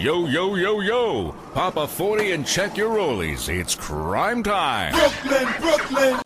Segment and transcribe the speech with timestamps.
[0.00, 1.34] Yo, yo, yo, yo.
[1.54, 3.48] Pop a 40 and check your rollies.
[3.48, 4.92] It's crime time.
[4.92, 6.16] Brooklyn, Brooklyn.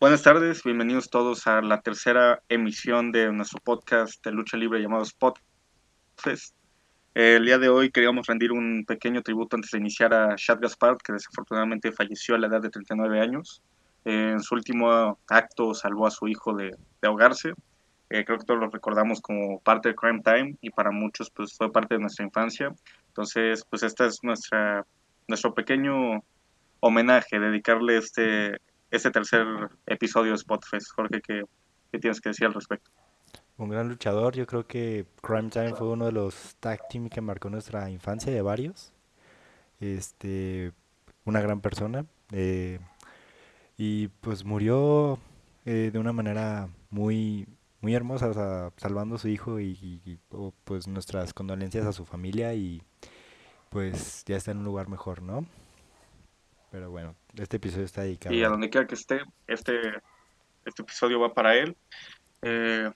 [0.00, 5.04] Buenas tardes, bienvenidos todos a la tercera emisión de nuestro podcast de lucha libre llamado
[5.04, 6.56] Spotfest.
[7.14, 10.96] El día de hoy queríamos rendir un pequeño tributo antes de iniciar a Shad Gaspard,
[10.96, 13.62] que desafortunadamente falleció a la edad de 39 años.
[14.04, 16.70] En su último acto salvó a su hijo de,
[17.00, 17.52] de ahogarse.
[18.10, 21.56] Eh, creo que todos lo recordamos como parte de Crime Time y para muchos pues
[21.56, 22.74] fue parte de nuestra infancia.
[23.08, 24.86] Entonces, pues esta es nuestra
[25.28, 26.24] nuestro pequeño
[26.80, 28.56] homenaje, dedicarle este,
[28.90, 29.46] este tercer
[29.86, 30.90] episodio de Spotfest.
[30.94, 31.42] Jorge, ¿qué,
[31.92, 32.90] ¿qué tienes que decir al respecto?
[33.58, 37.20] Un gran luchador, yo creo que Crime Time fue uno de los tag team que
[37.20, 38.92] marcó nuestra infancia de varios.
[39.80, 40.72] Este,
[41.24, 42.06] una gran persona.
[42.32, 42.78] eh,
[43.76, 45.20] y pues murió
[45.64, 47.46] eh, de una manera muy,
[47.80, 51.86] muy hermosa, o sea, salvando a su hijo y, y- y, oh, pues nuestras condolencias
[51.86, 52.82] a su familia y
[53.70, 55.46] pues ya está en un lugar mejor, ¿no?
[56.70, 59.78] Pero bueno, este episodio está dedicado Y a donde quiera que esté, este,
[60.64, 61.76] este episodio va para él.
[62.42, 62.90] Eh,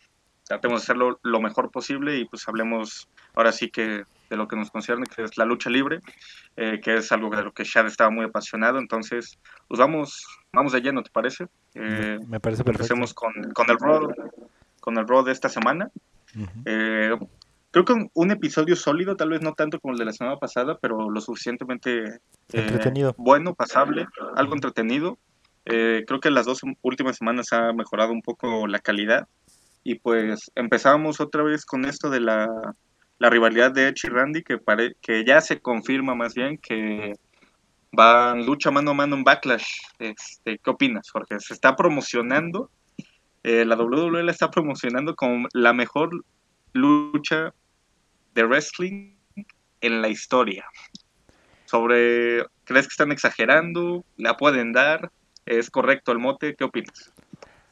[0.44, 4.56] tratemos de hacerlo lo mejor posible y pues hablemos ahora sí que de lo que
[4.56, 6.00] nos concierne, que es la lucha libre,
[6.56, 8.78] eh, que es algo de lo que Shad estaba muy apasionado.
[8.78, 11.46] Entonces, pues vamos, vamos de lleno, ¿te parece?
[11.74, 12.94] me, Eh, me parece perfecto.
[12.96, 14.11] empecemos con, con el Raw,
[14.83, 15.91] con el Raw de esta semana.
[16.66, 17.14] Eh,
[17.70, 20.77] creo que un, episodio sólido, tal vez no tanto como el de la semana pasada,
[20.83, 22.19] pero lo suficientemente eh,
[22.52, 23.14] Entretenido.
[23.16, 25.19] bueno, pasable, algo entretenido.
[25.64, 29.28] Eh, creo que las dos últimas semanas ha mejorado un poco la calidad.
[29.84, 32.48] Y pues empezamos otra vez con esto de la,
[33.19, 37.12] la rivalidad de Edge y Randy, que, pare- que ya se confirma más bien que
[37.92, 39.67] van lucha mano a mano en Backlash.
[39.98, 41.39] Este, ¿Qué opinas, Jorge?
[41.41, 42.70] Se está promocionando,
[43.44, 46.24] eh, la WWE la está promocionando como la mejor
[46.72, 47.54] lucha
[48.34, 49.14] de wrestling
[49.80, 50.64] en la historia.
[51.66, 54.04] Sobre, ¿crees que están exagerando?
[54.16, 55.11] ¿La pueden dar?
[55.46, 56.55] ¿Es correcto el mote?
[56.55, 57.12] ¿Qué opinas?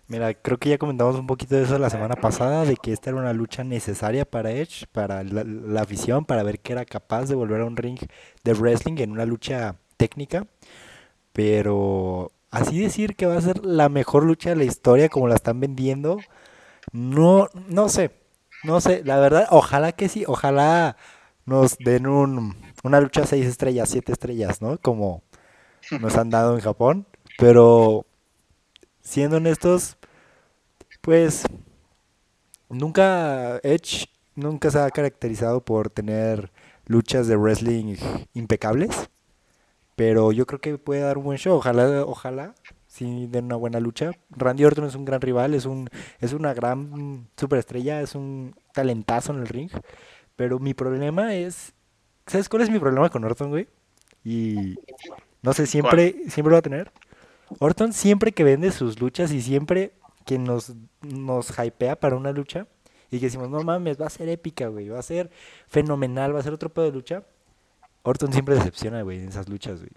[0.08, 3.10] Mira, creo que ya comentamos un poquito de eso la semana pasada, de que esta
[3.10, 7.26] era una lucha necesaria para Edge, para la, la afición, para ver que era capaz
[7.26, 7.98] de volver a un ring
[8.42, 10.48] de wrestling en una lucha técnica.
[11.32, 15.36] Pero así decir que va a ser la mejor lucha de la historia como la
[15.36, 16.18] están vendiendo,
[16.92, 18.12] no, no sé,
[18.64, 20.96] no sé, la verdad, ojalá que sí, ojalá
[21.46, 24.78] nos den un, una lucha seis estrellas, siete estrellas, ¿no?
[24.78, 25.22] Como
[26.00, 27.06] nos han dado en Japón,
[27.38, 28.06] pero
[29.02, 29.96] siendo honestos,
[31.00, 31.44] pues
[32.68, 36.50] nunca Edge nunca se ha caracterizado por tener
[36.86, 37.96] luchas de wrestling
[38.34, 39.10] impecables,
[40.00, 41.58] pero yo creo que puede dar un buen show.
[41.58, 42.54] Ojalá, ojalá
[42.86, 44.12] sí den una buena lucha.
[44.30, 45.90] Randy Orton es un gran rival, es un
[46.20, 49.70] es una gran superestrella, es un talentazo en el ring,
[50.36, 51.74] pero mi problema es
[52.26, 53.68] ¿sabes cuál es mi problema con Orton, güey?
[54.24, 54.76] Y
[55.42, 56.92] no sé, siempre siempre lo va a tener.
[57.58, 59.92] Orton siempre que vende sus luchas y siempre
[60.24, 60.72] que nos,
[61.02, 62.66] nos hypea para una lucha
[63.10, 65.30] y que decimos, no mames, va a ser épica, güey, va a ser
[65.68, 67.22] fenomenal, va a ser otro pedo de lucha.
[68.02, 69.90] Orton siempre decepciona, güey, en esas luchas, güey.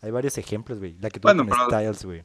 [0.00, 0.96] Hay varios ejemplos, güey.
[1.00, 2.24] La que tuvo Bueno, con pero- Styles, güey.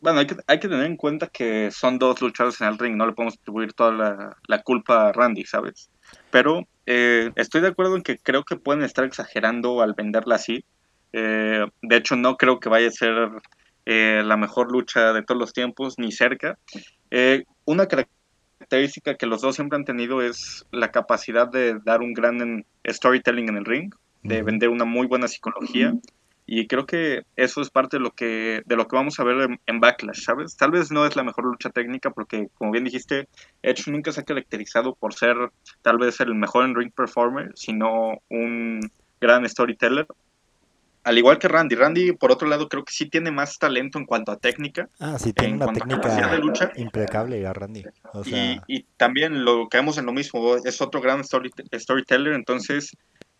[0.00, 2.94] Bueno, hay que, hay que tener en cuenta que son dos luchadores en el ring,
[2.96, 5.88] no le podemos atribuir toda la, la culpa a Randy, ¿sabes?
[6.30, 10.62] Pero eh, estoy de acuerdo en que creo que pueden estar exagerando al venderla así.
[11.14, 13.30] Eh, de hecho, no creo que vaya a ser
[13.86, 16.58] eh, la mejor lucha de todos los tiempos, ni cerca.
[17.10, 18.23] Eh, una característica
[18.66, 23.56] que los dos siempre han tenido es la capacidad de dar un gran storytelling en
[23.56, 25.94] el ring, de vender una muy buena psicología.
[26.46, 29.40] Y creo que eso es parte de lo que, de lo que vamos a ver
[29.50, 30.56] en, en Backlash, ¿sabes?
[30.56, 33.28] Tal vez no es la mejor lucha técnica porque, como bien dijiste,
[33.62, 35.36] Edge nunca se ha caracterizado por ser
[35.80, 38.80] tal vez el mejor en ring performer, sino un
[39.20, 40.06] gran storyteller.
[41.04, 41.74] Al igual que Randy.
[41.76, 45.18] Randy, por otro lado, creo que sí tiene más talento en cuanto a técnica Ah,
[45.18, 46.72] sí, tiene en una técnica de lucha.
[46.76, 47.84] impecable a Randy.
[48.12, 51.50] O Y, sea, y también lo que vemos en lo mismo, es otro gran story-
[51.78, 52.90] storyteller, entonces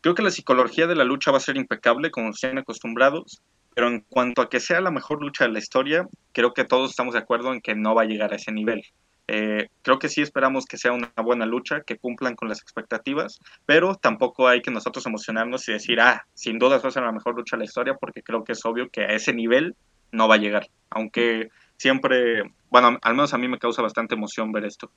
[0.00, 3.40] creo que la psicología de la lucha va a ser impecable, como tienen acostumbrados,
[3.75, 6.90] pero en cuanto a que sea la mejor lucha de la historia, creo que todos
[6.90, 8.82] estamos de acuerdo en que no va a llegar a ese nivel.
[9.26, 13.41] Eh, creo que sí esperamos que sea una buena lucha, que cumplan con las expectativas,
[13.65, 17.12] pero tampoco hay que nosotros emocionarnos y decir, ah, sin dudas va a ser la
[17.12, 19.76] mejor lucha de la historia, porque creo que es obvio que a ese nivel
[20.12, 24.53] no va a llegar, aunque siempre, bueno, al menos a mí me causa bastante emoción
[24.53, 24.91] ver esto.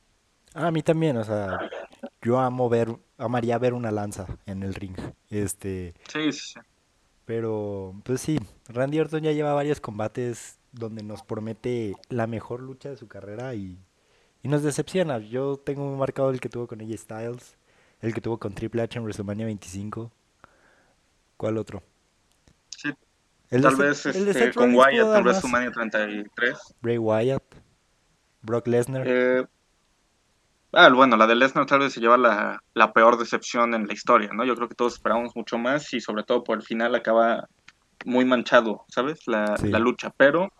[0.53, 1.69] a mí también, o sea,
[2.21, 4.97] yo amo ver, amaría ver una lanza en el ring.
[5.29, 6.59] Este, Sí, sí, sí.
[7.25, 8.39] Pero, pues sí,
[8.69, 13.53] Randy Orton ya lleva varios combates donde nos promete la mejor lucha de su carrera
[13.53, 13.77] y,
[14.47, 15.17] y nos decepciona.
[15.19, 17.57] Yo tengo muy marcado el que tuvo con AJ Styles,
[17.99, 20.09] el que tuvo con Triple H en WrestleMania 25.
[21.35, 21.83] ¿Cuál otro?
[22.69, 22.93] Sí,
[23.49, 25.23] El tal vez el este, con Wyatt en.
[25.25, 26.57] WrestleMania 33.
[26.81, 27.43] Bray Wyatt,
[28.41, 29.03] Brock Lesnar.
[29.05, 29.45] Eh,
[30.71, 33.93] ah, bueno, la de Lesnar tal vez se lleva la, la peor decepción en la
[33.93, 34.45] historia, ¿no?
[34.45, 37.49] Yo creo que todos esperábamos mucho más y sobre todo por el final acaba
[38.05, 39.27] muy manchado, ¿sabes?
[39.27, 39.67] La, Sí.
[39.67, 40.53] la lucha, pero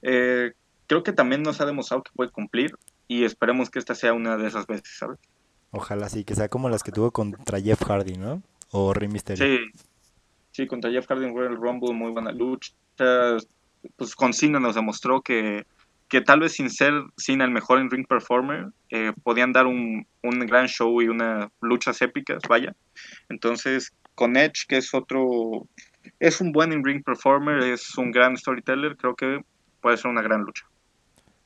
[0.00, 0.52] eh,
[0.86, 2.72] creo que también nos ha demostrado que puede cumplir
[3.08, 5.18] y esperemos que esta sea una de esas veces, ¿sabes?
[5.70, 8.42] Ojalá sí, que sea como las que tuvo contra Jeff Hardy, ¿no?
[8.70, 9.44] O Rey Mysterio.
[9.44, 9.80] Sí,
[10.52, 12.72] sí, contra Jeff Hardy en Royal Rumble, muy buena lucha.
[13.96, 15.66] Pues con Cena nos demostró que,
[16.08, 20.06] que tal vez sin ser Cena el mejor en ring performer, eh, podían dar un,
[20.22, 22.74] un gran show y unas luchas épicas, vaya.
[23.28, 25.68] Entonces, con Edge, que es otro,
[26.18, 29.40] es un buen in ring performer, es un gran storyteller, creo que
[29.80, 30.66] puede ser una gran lucha.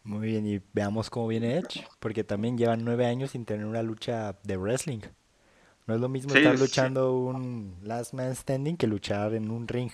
[0.05, 3.83] Muy bien, y veamos cómo viene Edge, porque también llevan nueve años sin tener una
[3.83, 5.01] lucha de wrestling.
[5.87, 6.57] No es lo mismo Sí, estar sí.
[6.57, 9.93] luchando un Last Man Standing que luchar en un ring,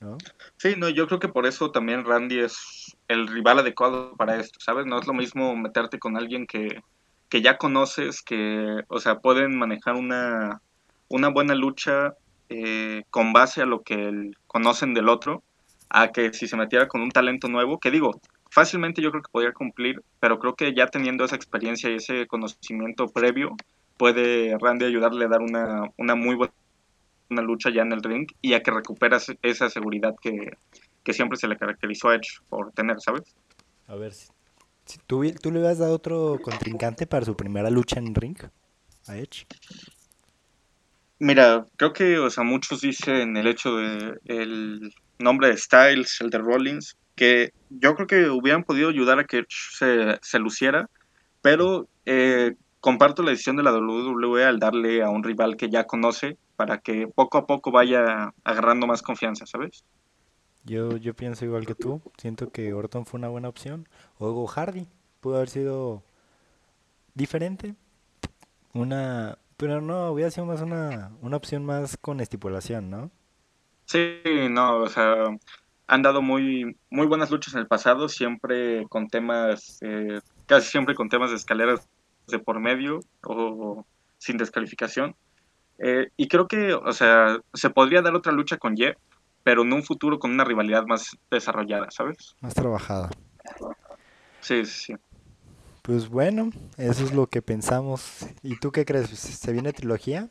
[0.00, 0.24] ¿no?
[0.56, 4.58] Sí, no, yo creo que por eso también Randy es el rival adecuado para esto,
[4.60, 4.86] ¿sabes?
[4.86, 6.80] No es lo mismo meterte con alguien que,
[7.28, 10.58] que ya conoces, que, o sea, pueden manejar una,
[11.08, 12.12] una buena lucha
[12.48, 15.44] eh, con base a lo que el- conocen del otro,
[15.90, 18.20] a que si se metiera con un talento nuevo, que digo,
[18.50, 22.26] fácilmente yo creo que podría cumplir, pero creo que ya teniendo esa experiencia y ese
[22.26, 23.56] conocimiento previo,
[23.96, 26.52] puede Randy ayudarle a dar una, una muy buena
[27.30, 30.56] una lucha ya en el ring y a que recuperas esa seguridad que,
[31.02, 33.34] que siempre se le caracterizó a Edge por tener, ¿sabes?
[33.86, 34.28] A ver, si,
[34.84, 38.38] si tú, tú le hubieras dado otro contrincante para su primera lucha en ring
[39.06, 39.46] a Edge.
[41.20, 46.30] Mira, creo que, o sea, muchos dicen el hecho de el nombre de Styles, el
[46.30, 50.88] de Rollins, que yo creo que hubieran podido ayudar a que se, se luciera,
[51.42, 55.84] pero eh, comparto la decisión de la WWE al darle a un rival que ya
[55.84, 59.84] conoce para que poco a poco vaya agarrando más confianza, ¿sabes?
[60.64, 62.00] Yo, yo pienso igual que tú.
[62.16, 63.88] Siento que Orton fue una buena opción.
[64.18, 64.86] O Hardy.
[65.20, 66.02] Pudo haber sido
[67.14, 67.74] diferente.
[68.74, 69.38] Una.
[69.56, 73.10] Pero no, hubiera sido más una, una opción más con estipulación, ¿no?
[73.86, 75.14] Sí, no, o sea,
[75.88, 80.94] han dado muy, muy buenas luchas en el pasado, siempre con temas, eh, casi siempre
[80.94, 81.88] con temas de escaleras
[82.26, 83.84] de por medio o
[84.18, 85.16] sin descalificación.
[85.78, 88.96] Eh, y creo que, o sea, se podría dar otra lucha con Jeff,
[89.42, 92.36] pero en un futuro con una rivalidad más desarrollada, ¿sabes?
[92.40, 93.08] Más trabajada.
[94.40, 94.94] Sí, sí, sí.
[95.80, 98.26] Pues bueno, eso es lo que pensamos.
[98.42, 99.08] ¿Y tú qué crees?
[99.08, 100.28] ¿Se viene trilogía?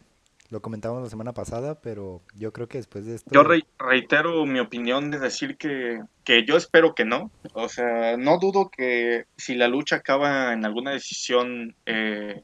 [0.50, 3.30] Lo comentamos la semana pasada, pero yo creo que después de esto...
[3.34, 7.32] Yo re- reitero mi opinión de decir que, que yo espero que no.
[7.54, 12.44] O sea, no dudo que si la lucha acaba en alguna decisión eh,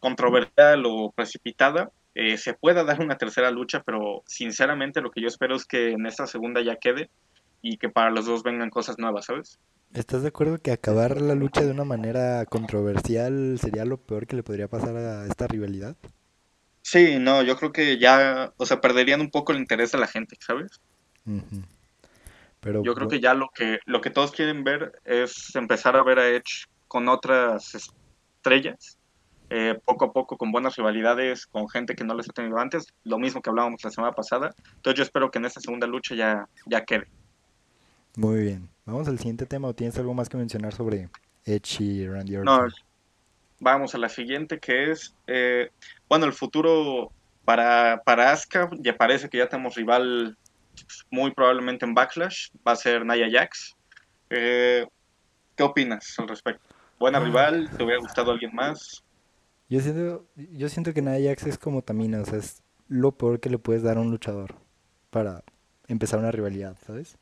[0.00, 5.28] controversial o precipitada, eh, se pueda dar una tercera lucha, pero sinceramente lo que yo
[5.28, 7.10] espero es que en esta segunda ya quede
[7.62, 9.58] y que para los dos vengan cosas nuevas, ¿sabes?
[9.94, 14.36] ¿Estás de acuerdo que acabar la lucha de una manera controversial sería lo peor que
[14.36, 15.96] le podría pasar a esta rivalidad?
[16.90, 20.06] Sí, no, yo creo que ya, o sea, perderían un poco el interés de la
[20.06, 20.80] gente, ¿sabes?
[22.60, 26.02] Pero Yo creo que ya lo que, lo que todos quieren ver es empezar a
[26.02, 28.96] ver a Edge con otras estrellas,
[29.50, 32.86] eh, poco a poco con buenas rivalidades, con gente que no les ha tenido antes,
[33.04, 34.54] lo mismo que hablábamos la semana pasada.
[34.76, 37.06] Entonces yo espero que en esta segunda lucha ya, ya quede.
[38.16, 38.66] Muy bien.
[38.86, 39.68] Vamos al siguiente tema.
[39.68, 41.10] ¿O tienes algo más que mencionar sobre
[41.44, 42.72] Edge y Randy No, Orton?
[43.60, 45.70] vamos a la siguiente que es, eh,
[46.08, 47.12] bueno, el futuro
[47.44, 50.36] para, para Asuka, ya parece que ya tenemos rival
[51.10, 53.74] muy probablemente en Backlash, va a ser Nia Jax.
[54.30, 54.86] Eh,
[55.56, 56.62] ¿Qué opinas al respecto?
[56.98, 57.24] ¿Buena Ah.
[57.24, 57.68] rival?
[57.76, 59.02] ¿Te hubiera gustado alguien más?
[59.68, 63.40] Yo siento, yo siento que Nia Jax es como Tamina, o sea, es lo peor
[63.40, 64.54] que le puedes dar a un luchador
[65.10, 65.42] para
[65.88, 67.18] empezar una rivalidad, ¿sabes?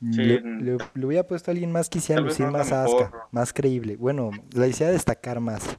[0.00, 0.58] Le, mm.
[0.60, 3.52] le- le hubiera puesto a alguien más que hiciera lucir no más a Asuka, más
[3.52, 3.96] creíble.
[3.96, 5.78] Bueno, la hiciera destacar más.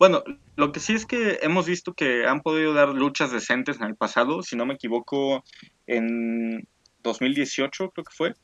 [0.00, 0.24] Bueno,
[0.56, 3.96] lo que sí es que hemos visto que han podido dar luchas decentes en el
[3.96, 5.44] pasado, si no me equivoco,
[5.86, 6.66] en
[7.02, 8.34] 2018 creo que fue,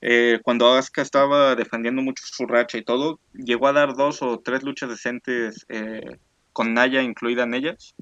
[0.00, 4.40] eh, cuando Asuka estaba defendiendo mucho su racha y todo, llegó a dar dos o
[4.40, 6.16] tres luchas decentes eh,
[6.54, 7.94] con Naya incluida en ellas.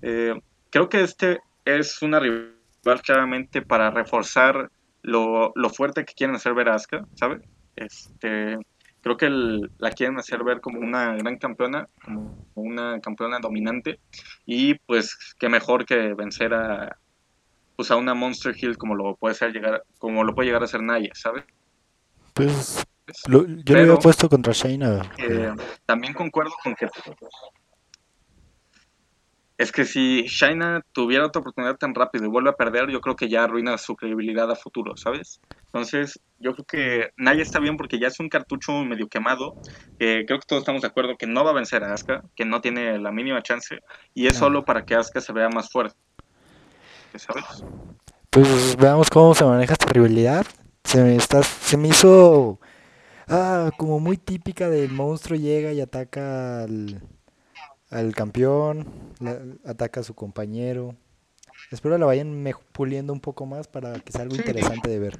[0.00, 0.32] Eh,
[0.70, 4.70] creo que este es una rival claramente para reforzar
[5.02, 7.42] lo, fuerte que quieren hacer ver Asuka, ¿sabes?
[7.76, 8.56] Este,
[9.04, 14.00] creo que el- la quieren hacer ver como una gran campeona, como una campeona dominante
[14.46, 16.96] y pues qué mejor que vencer a
[17.76, 20.66] pues a una Monster Hill como lo puede ser llegar como lo puede llegar a
[20.66, 21.44] ser Naya, ¿sabes?
[22.32, 22.84] Pues
[23.28, 25.02] lo- yo lo había Pero- puesto contra Shayna.
[25.18, 25.52] Eh,
[25.84, 26.88] también concuerdo con que
[29.56, 33.14] es que si Shaina tuviera otra oportunidad tan rápido y vuelve a perder, yo creo
[33.14, 35.40] que ya arruina su credibilidad a futuro, ¿sabes?
[35.66, 39.54] Entonces, yo creo que Naya está bien porque ya es un cartucho medio quemado.
[39.98, 42.44] que creo que todos estamos de acuerdo que no va a vencer a Asuka, que
[42.44, 43.78] no tiene la mínima chance,
[44.12, 44.40] y es No.
[44.40, 45.96] solo para que Asuka se vea más fuerte.
[47.14, 47.44] ¿Sabes?
[48.30, 50.44] Pues veamos cómo se maneja esta rivalidad.
[50.82, 52.58] Se me, está, se me hizo
[53.28, 57.00] ah, como muy típica del monstruo llega y ataca al,
[57.90, 58.86] al campeón,
[59.20, 60.94] la- ataca a su compañero.
[61.70, 64.40] Espero la vayan puliendo un poco más para que sea algo Sí.
[64.44, 65.18] interesante de ver.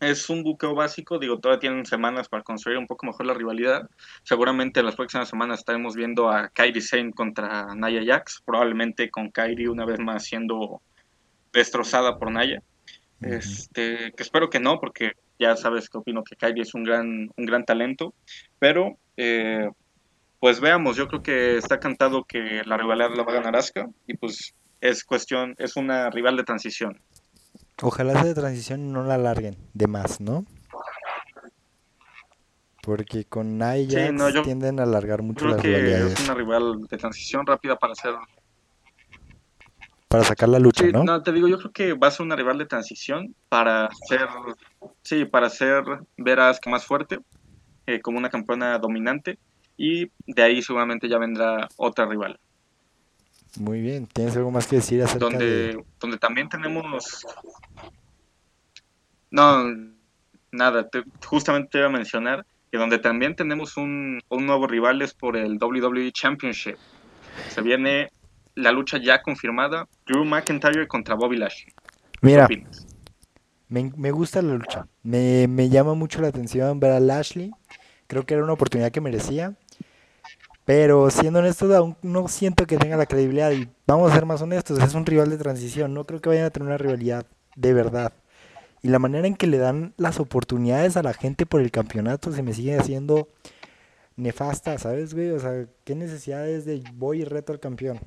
[0.00, 3.90] Es un buqueo básico, digo, todavía tienen semanas para construir un poco mejor la rivalidad.
[4.22, 9.30] Seguramente en las próximas semanas estaremos viendo a Kairi Sane contra Naya Jax, probablemente con
[9.30, 10.80] Kairi una vez más siendo
[11.52, 12.62] destrozada por Naya.
[13.20, 17.32] Este, que espero que no, porque ya sabes que opino que Kairi es un gran,
[17.36, 18.14] un gran talento,
[18.60, 19.68] pero eh,
[20.38, 23.88] pues veamos, yo creo que está cantado que la rivalidad la va a ganar Asuka
[24.06, 27.00] y pues es cuestión, es una rival de transición.
[27.82, 30.44] Ojalá esa de transición no la alarguen de más, ¿no?
[32.82, 36.34] Porque con Nia Sí, no, tienden a alargar mucho Creo las que rivalidades es una
[36.34, 38.14] rival de transición rápida para hacer
[40.06, 41.04] para sacar la lucha, Sí, ¿no?
[41.04, 44.26] no, te digo, yo creo que va a ser una rival de transición para hacer,
[45.02, 45.84] sí, para hacer
[46.16, 47.18] ver a Asuka más fuerte,
[47.88, 49.38] eh, como una campeona dominante,
[49.76, 52.38] y de ahí seguramente ya vendrá otra rival,
[53.58, 54.06] Muy bien.
[54.06, 57.24] ¿Tienes algo más que decir acerca de donde, donde también tenemos...
[59.30, 59.64] No,
[60.50, 65.00] nada, te- justamente te iba a mencionar que donde también tenemos un, un nuevo rival
[65.02, 66.76] es por el WWE Championship.
[67.48, 68.10] Se viene
[68.54, 71.72] la lucha ya confirmada, Drew McIntyre contra Bobby Lashley.
[71.72, 72.48] ¿Qué Mira,
[73.68, 74.86] me, me gusta la lucha.
[75.02, 77.52] Me, me llama mucho la atención ver a Lashley.
[78.08, 79.54] Creo que era una oportunidad que merecía.
[80.64, 83.52] Pero siendo honesto, aún no siento que tenga la credibilidad.
[83.52, 85.94] Y vamos a ser más honestos, es un rival de transición.
[85.94, 87.24] No creo que vayan a tener una rivalidad
[87.54, 88.12] de verdad.
[88.82, 92.32] Y la manera en que le dan las oportunidades a la gente por el campeonato
[92.32, 93.28] se me sigue haciendo
[94.16, 95.30] nefasta, ¿sabes, güey?
[95.30, 98.00] O sea, ¿qué necesidad es de voy y reto al campeón?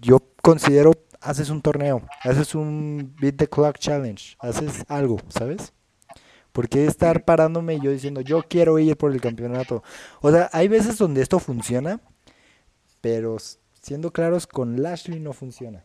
[0.00, 5.72] Yo considero, haces un torneo, haces un Beat the Clock Challenge, haces algo, ¿sabes?
[6.56, 9.82] ¿Por qué estar parándome y yo diciendo, yo quiero ir por el campeonato?
[10.22, 12.00] O sea, hay veces donde esto funciona,
[13.02, 13.36] pero
[13.82, 15.84] siendo claros, con Lashley no funciona.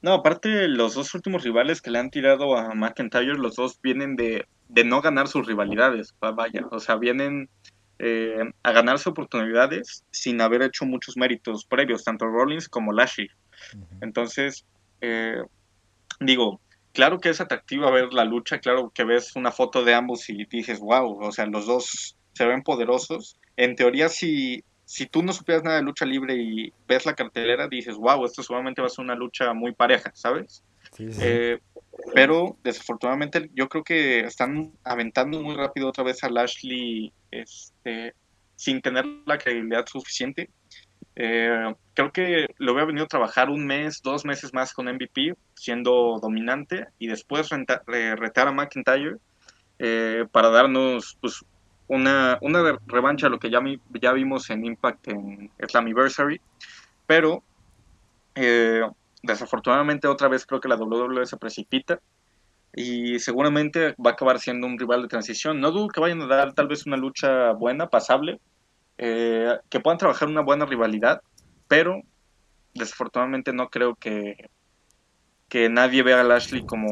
[0.00, 4.16] No, aparte, los dos últimos rivales que le han tirado a McIntyre, los dos vienen
[4.16, 7.50] de, de no ganar sus rivalidades, va- vaya, o sea, vienen
[7.98, 13.28] eh, a ganarse oportunidades sin haber hecho muchos méritos previos, tanto Rollins como Lashley.
[14.00, 14.64] Entonces,
[15.02, 15.42] eh,
[16.20, 16.62] digo,
[16.94, 20.46] claro que es atractivo ver la lucha, claro que ves una foto de ambos y
[20.46, 23.38] dices, wow, o sea, los dos se ven poderosos.
[23.56, 27.68] En teoría, si, si tú no supieras nada de lucha libre y ves la cartelera,
[27.68, 30.62] dices, wow, esto seguramente va a ser una lucha muy pareja, ¿sabes?
[30.92, 31.20] Sí, sí.
[31.22, 31.58] Eh,
[32.14, 38.14] pero desafortunadamente yo creo que están aventando muy rápido otra vez a Lashley este,
[38.54, 40.50] sin tener la credibilidad suficiente.
[41.16, 45.34] Eh, creo que lo había venido a trabajar un mes, dos meses más con MVP,
[45.54, 49.16] siendo dominante, y después renta- eh, retar a McIntyre
[49.78, 51.44] eh, para darnos pues,
[51.88, 56.40] una, una re- revancha a lo que ya, mi- ya vimos en Impact en Slammiversary.
[57.06, 57.42] Pero
[58.34, 58.82] eh,
[59.22, 62.00] desafortunadamente otra vez creo que la WWE se precipita
[62.74, 65.60] y seguramente va a acabar siendo un rival de transición.
[65.60, 68.40] No dudo que vayan a dar tal vez una lucha buena, pasable,
[68.98, 71.20] eh, que puedan trabajar una buena rivalidad,
[71.74, 72.02] pero
[72.72, 74.48] desafortunadamente no creo que,
[75.48, 76.86] que nadie vea a Lashley como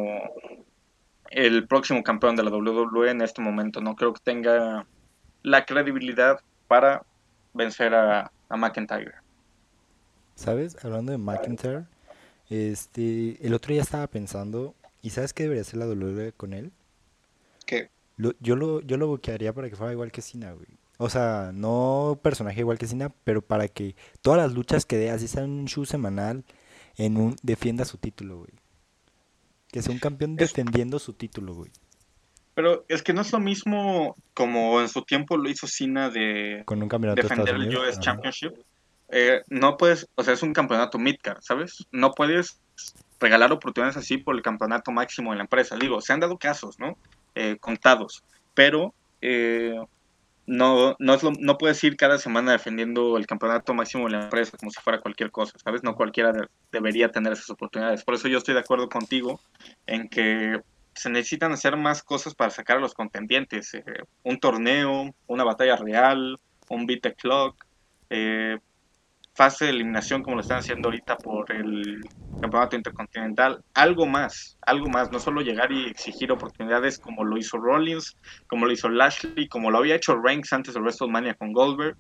[1.31, 3.81] el próximo campeón de la WWE en este momento.
[3.81, 4.87] No creo que tenga
[5.43, 7.03] la credibilidad para
[7.55, 9.15] vencer a, a McIntyre.
[10.35, 10.77] ¿Sabes?
[10.85, 11.85] Hablando de McIntyre,
[12.51, 16.73] este, el otro día estaba pensando, ¿y sabes qué debería hacer la WWE con él?
[17.67, 17.89] ¿Qué?
[18.17, 20.67] Lo- yo lo, yo lo buquearía para que fuera igual que Cena, güey.
[21.03, 25.11] O sea, no personaje igual que Cena, pero para que todas las luchas que dé,
[25.11, 26.45] así sea en un show semanal,
[26.97, 28.53] en un, defienda su título, güey.
[29.73, 31.71] Que sea un campeón Es- defendiendo su título, güey.
[32.55, 36.63] Pero es que no es lo mismo como en su tiempo lo hizo Cena de
[36.67, 37.77] Con un campeonato de defender el.
[37.77, 37.99] US.
[37.99, 38.53] Championship.
[39.09, 41.87] Eh, no puedes, o sea, es un campeonato midcard, ¿sabes?
[41.91, 42.61] No puedes
[43.21, 45.77] regalar oportunidades así por el campeonato máximo de la empresa.
[45.77, 46.97] Digo, se han dado casos, ¿no?
[47.35, 48.23] Eh, contados,
[48.55, 49.75] pero eh,
[50.47, 54.25] no, no, es lo- no puedes ir cada semana defendiendo el campeonato máximo de la
[54.25, 55.83] empresa como si fuera cualquier cosa, ¿sabes?
[55.85, 58.05] No cualquiera de- debería tener esas oportunidades.
[58.05, 59.41] Por eso yo estoy de acuerdo contigo
[59.87, 60.59] en que
[60.95, 63.73] se necesitan hacer más cosas para sacar a los contendientes.
[63.75, 63.83] eh,
[64.25, 66.37] un torneo, una batalla real,
[66.69, 67.57] un beat the clock,
[68.11, 68.59] eh,
[69.35, 72.01] fase de eliminación como lo están haciendo ahorita por el
[72.41, 77.57] campeonato intercontinental, algo más, algo más, no solo llegar y exigir oportunidades como lo hizo
[77.57, 81.97] Rollins, como lo hizo Lashley, como lo había hecho Reigns antes de WrestleMania con Goldberg.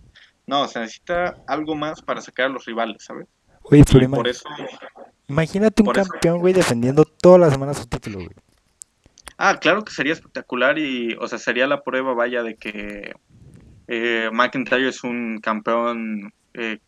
[0.46, 3.26] No, se necesita algo más para sacar a los rivales, ¿sabes?
[3.70, 4.48] Pero por eso
[5.28, 8.30] imagínate un eso- campeón, güey, defendiendo toda la semana su título, güey.
[9.38, 13.14] Ah, claro que sería espectacular y, o sea, sería la prueba, vaya, de que
[13.88, 16.78] eh, McIntyre es un campeón eh,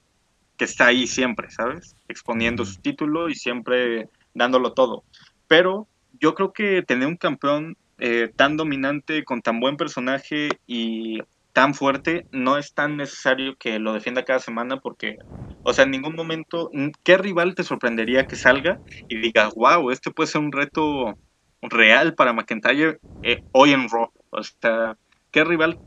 [0.56, 1.96] que está ahí siempre, ¿sabes?
[2.08, 5.04] Exponiendo su título y siempre dándolo todo.
[5.48, 11.18] Pero yo creo que tener un campeón eh, tan dominante, con tan buen personaje y
[11.52, 15.16] tan fuerte, no es tan necesario que lo defienda cada semana porque,
[15.62, 16.70] o sea, en ningún momento,
[17.04, 21.18] ¿qué rival te sorprendería que salga y digas, wow, este puede ser un reto
[21.62, 24.10] real para McIntyre eh, hoy en Raw?
[24.30, 24.96] O sea,
[25.30, 25.78] ¿qué rival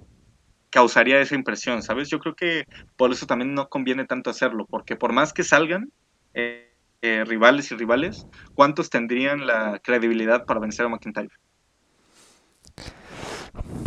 [0.69, 2.09] causaría esa impresión, ¿sabes?
[2.09, 5.91] Yo creo que por eso también no conviene tanto hacerlo, porque por más que salgan
[6.33, 11.29] eh, eh, rivales y rivales, ¿cuántos tendrían la credibilidad para vencer a McIntyre?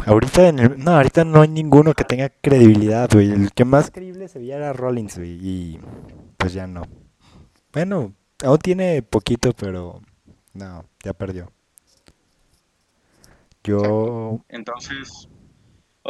[0.07, 3.31] Ahorita en el- no, ahorita no hay ninguno que tenga credibilidad, güey.
[3.31, 5.81] El que más creíble se veía era Rollins, güey, y
[6.37, 6.83] pues ya no.
[7.73, 10.01] Bueno, aún tiene poquito, pero
[10.55, 11.53] no, ya perdió.
[13.63, 15.29] Yo, Entonces,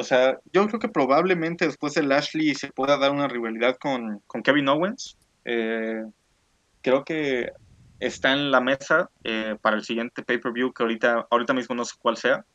[0.01, 4.21] o sea, yo creo que probablemente después de Lashley se pueda dar una rivalidad con,
[4.27, 5.19] con Kevin Owens.
[5.45, 6.03] Eh,
[6.81, 7.51] creo que
[7.99, 11.97] está en la mesa eh, para el siguiente pay-per-view, que ahorita, ahorita mismo no sé
[12.01, 12.47] cuál sea.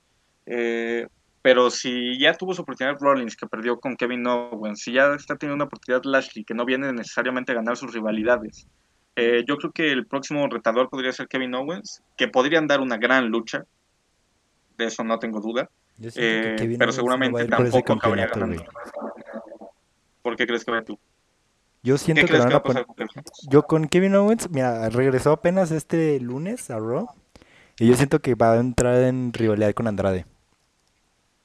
[0.47, 1.07] Eh,
[1.43, 5.35] pero si ya tuvo su oportunidad Rollins, que perdió con Kevin Owens, si ya está
[5.35, 8.67] teniendo una oportunidad Lashley, que no viene necesariamente a ganar sus rivalidades,
[9.47, 13.29] yo creo que el próximo retador podría ser Kevin Owens, que podrían dar una gran
[13.29, 13.63] lucha,
[14.77, 15.69] de eso no tengo duda,
[16.01, 18.57] que eh, Kevin pero Owens no va a seguramente ese tampoco acabaría ganando.
[18.57, 18.69] güey.
[20.21, 20.99] ¿Por qué crees que va tú?
[21.83, 22.95] Yo ¿Qué siento que crees que va a pasar con?
[23.49, 27.07] Yo con Kevin Owens, mira, regresó apenas este lunes a Raw.
[27.77, 30.25] Y yo siento que va a entrar en rivalidad con Andrade.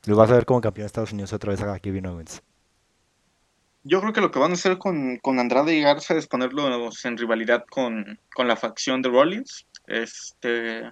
[0.07, 2.43] Lo vas a ver como campeón de Estados Unidos otra vez a Kevin Owens.
[3.83, 7.05] Yo creo que lo que van a hacer con, con Andrade y Garza es ponerlos
[7.05, 9.67] en rivalidad con, con la facción de Rollins.
[9.87, 10.91] Este,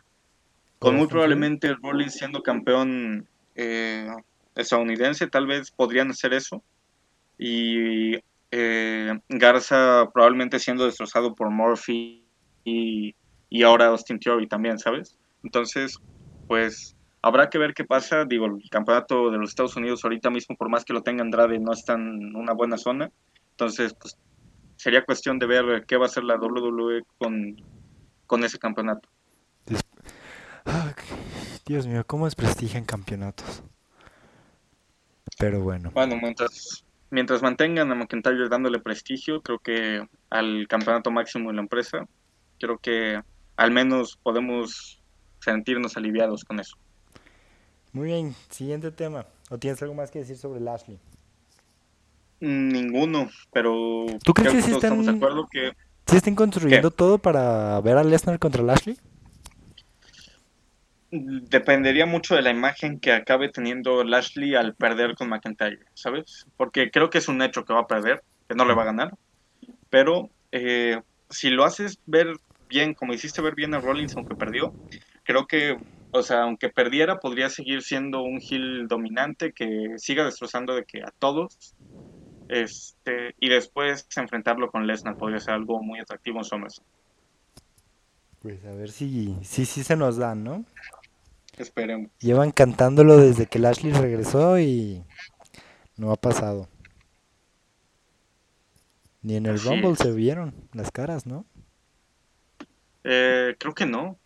[0.78, 3.28] con muy probablemente Rollins siendo campeón
[3.58, 4.08] eh,
[4.54, 6.62] estadounidense, tal vez podrían hacer eso.
[7.36, 8.14] Y
[8.52, 12.24] eh, Garza probablemente siendo destrozado por Murphy
[12.64, 13.14] y,
[13.50, 15.18] y ahora Austin Theory también, ¿sabes?
[15.42, 15.98] Entonces,
[16.46, 18.24] pues habrá que ver qué pasa.
[18.24, 21.58] Digo, el campeonato de los Estados Unidos ahorita mismo, por más que lo tenga Andrade,
[21.58, 23.10] no está en una buena zona.
[23.50, 24.16] Entonces, pues
[24.76, 27.56] sería cuestión de ver qué va a hacer la WWE con,
[28.26, 29.08] con ese campeonato.
[30.64, 30.94] Ah,
[31.68, 33.62] Dios mío, cómo desprestigian campeonatos.
[35.38, 41.50] Pero bueno, Bueno, mientras, mientras mantengan a McIntyre dándole prestigio, creo que al campeonato máximo
[41.50, 42.06] de la empresa,
[42.58, 43.20] creo que
[43.56, 45.00] al menos podemos
[45.40, 46.76] sentirnos aliviados con eso.
[47.92, 49.26] muy bien, siguiente tema.
[49.50, 50.98] ¿O tienes algo más que decir sobre Lashley?
[52.40, 55.72] Ninguno, pero ¿Tú crees creo que sí todos estamos de están- acuerdo que
[56.06, 58.96] ¿Sí están construyendo todo para ver a Lesnar contra Lashley?
[61.10, 66.46] Dependería mucho de la imagen que acabe teniendo Lashley al perder con McIntyre, ¿sabes?
[66.56, 68.86] Porque creo que es un hecho que va a perder, que no le va a
[68.86, 69.14] ganar,
[69.90, 72.34] pero eh, si lo haces ver
[72.68, 74.74] bien, como hiciste ver bien a Rollins aunque perdió,
[75.24, 75.78] creo que,
[76.10, 81.02] o sea, aunque perdiera, podría seguir siendo un heel dominante que siga destrozando de que
[81.02, 81.74] a todos,
[82.48, 86.86] este, y después enfrentarlo con Lesnar podría ser algo muy atractivo en SummerSlam.
[88.40, 90.64] Pues a ver si sí sí se nos dan, ¿no?
[91.58, 92.10] Esperemos.
[92.20, 95.04] Llevan cantándolo desde que Lashley regresó y
[95.96, 96.68] no ha pasado.
[99.22, 99.98] Ni en el Así Rumble es.
[99.98, 101.44] se vieron las caras, ¿no?
[103.04, 104.18] Eh, creo que no.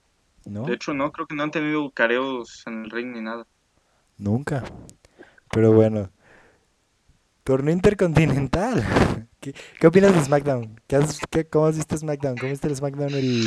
[0.44, 3.46] No, De hecho, no, creo que no han tenido careos en el ring ni nada.
[4.18, 4.64] nunca.
[5.50, 6.10] Pero bueno.
[7.44, 8.84] Torneo Intercontinental.
[9.40, 10.80] ¿Qué, qué opinas de SmackDown?
[10.86, 12.36] ¿Qué has- qué- ¿Cómo has visto SmackDown?
[12.38, 13.44] ¿Cómo viste el SmackDown el,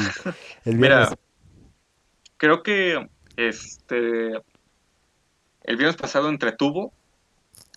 [0.65, 1.17] el Mira, viernes?
[2.37, 4.33] creo que este
[5.63, 6.93] el viernes pasado entretuvo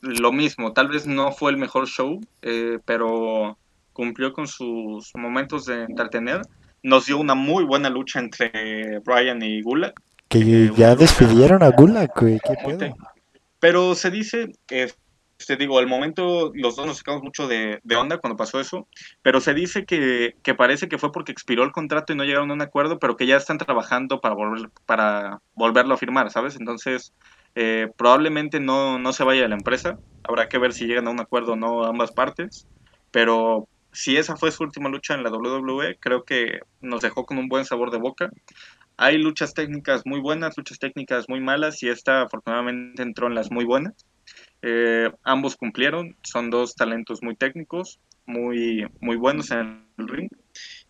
[0.01, 0.73] lo mismo.
[0.73, 3.59] Tal vez no fue el mejor show, eh, pero
[3.93, 6.43] cumplió con sus momentos de entretener.
[6.83, 10.01] Nos dio una muy buena lucha entre Brian y Gulak.
[10.29, 12.39] Que eh, ya despidieron a Gulak, güey.
[12.39, 12.97] ¿Qué pedo?
[13.59, 14.93] Pero se dice que
[15.47, 18.89] te digo, al momento los dos nos sacamos mucho de, onda cuando pasó eso,
[19.23, 22.51] pero se dice que, que, parece que fue porque expiró el contrato y no llegaron
[22.51, 26.57] a un acuerdo, pero que ya están trabajando para, volver, para volverlo a firmar, ¿sabes?
[26.57, 27.13] Entonces,
[27.55, 31.11] eh, probablemente no, no se vaya de la empresa, habrá que ver si llegan a
[31.11, 32.67] un acuerdo o no ambas partes,
[33.11, 37.39] pero si esa fue su última lucha en la WWE, creo que nos dejó con
[37.39, 38.31] un buen sabor de boca.
[38.97, 43.51] Hay luchas técnicas muy buenas, luchas técnicas muy malas, y esta afortunadamente entró en las
[43.51, 43.95] muy buenas.
[44.63, 50.31] Eh, ambos cumplieron, son dos talentos muy técnicos, muy, muy buenos en el ring.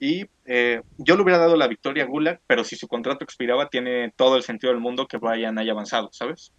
[0.00, 3.68] Y eh, yo le hubiera dado la victoria a Gulag, pero si su contrato expiraba,
[3.68, 6.52] tiene todo el sentido del mundo que Brian haya avanzado, ¿sabes?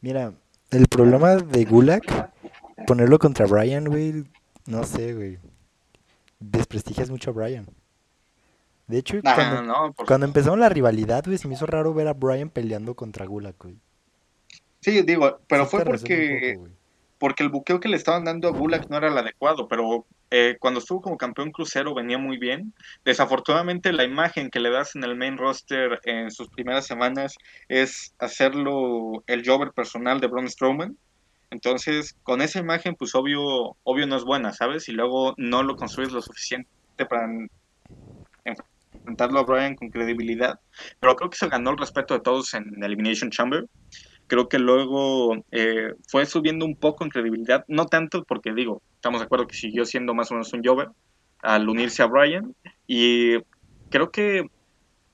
[0.00, 0.32] Mira,
[0.70, 2.02] el problema de Gulag,
[2.86, 4.24] ponerlo contra Brian, güey,
[4.66, 5.38] no sé, güey.
[6.40, 7.66] Desprestigias mucho a Brian.
[8.88, 12.08] De hecho, Nah, cuando, no, cuando empezaron la rivalidad, güey, se me hizo raro ver
[12.08, 13.78] a Brian peleando contra Gulag, güey.
[14.82, 16.70] Sí, digo, pero Sí fue porque, poco,
[17.18, 20.56] porque el buqueo que le estaban dando a Gulag no era el adecuado, pero eh,
[20.58, 22.74] cuando estuvo como campeón crucero venía muy bien.
[23.04, 27.36] Desafortunadamente la imagen que le das en el main roster en sus primeras semanas
[27.68, 30.98] es hacerlo el jobber personal de Braun Strowman.
[31.50, 34.88] Entonces, con esa imagen, pues obvio, obvio no es buena, ¿sabes?
[34.88, 36.66] Y luego no lo construyes lo suficiente
[37.08, 37.28] para
[39.04, 40.58] enfrentarlo a Brian con credibilidad.
[40.98, 43.66] Pero creo que se ganó el respeto de todos en Elimination Chamber
[44.32, 49.20] creo que luego eh, fue subiendo un poco en credibilidad, no tanto porque digo, estamos
[49.20, 50.88] de acuerdo que siguió siendo más o menos un Jover
[51.42, 52.54] al unirse a Brian
[52.86, 53.36] y
[53.90, 54.48] creo que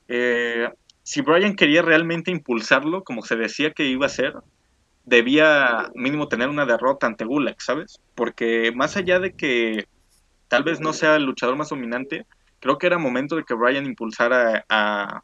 [0.07, 0.69] eh,
[1.03, 4.35] si Brian quería realmente impulsarlo, como se decía que iba a ser,
[5.03, 7.99] debía mínimo tener una derrota ante Gulag, ¿sabes?
[8.15, 9.85] Porque más allá de que
[10.47, 12.25] tal vez no sea el luchador más dominante,
[12.61, 15.23] creo que era momento de que Brian impulsara a,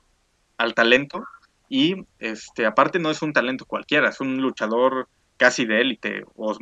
[0.57, 1.23] al talento
[1.69, 6.55] y este, aparte no es un talento cualquiera, es un luchador casi de élite, o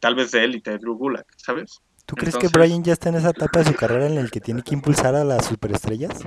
[0.00, 1.80] tal vez de élite, Drew Gulak, ¿sabes?
[2.06, 4.30] ¿Tú crees que Entonces- Brian ya está en esa etapa de su carrera en el
[4.30, 6.24] que tiene que impulsar a las superestrellas?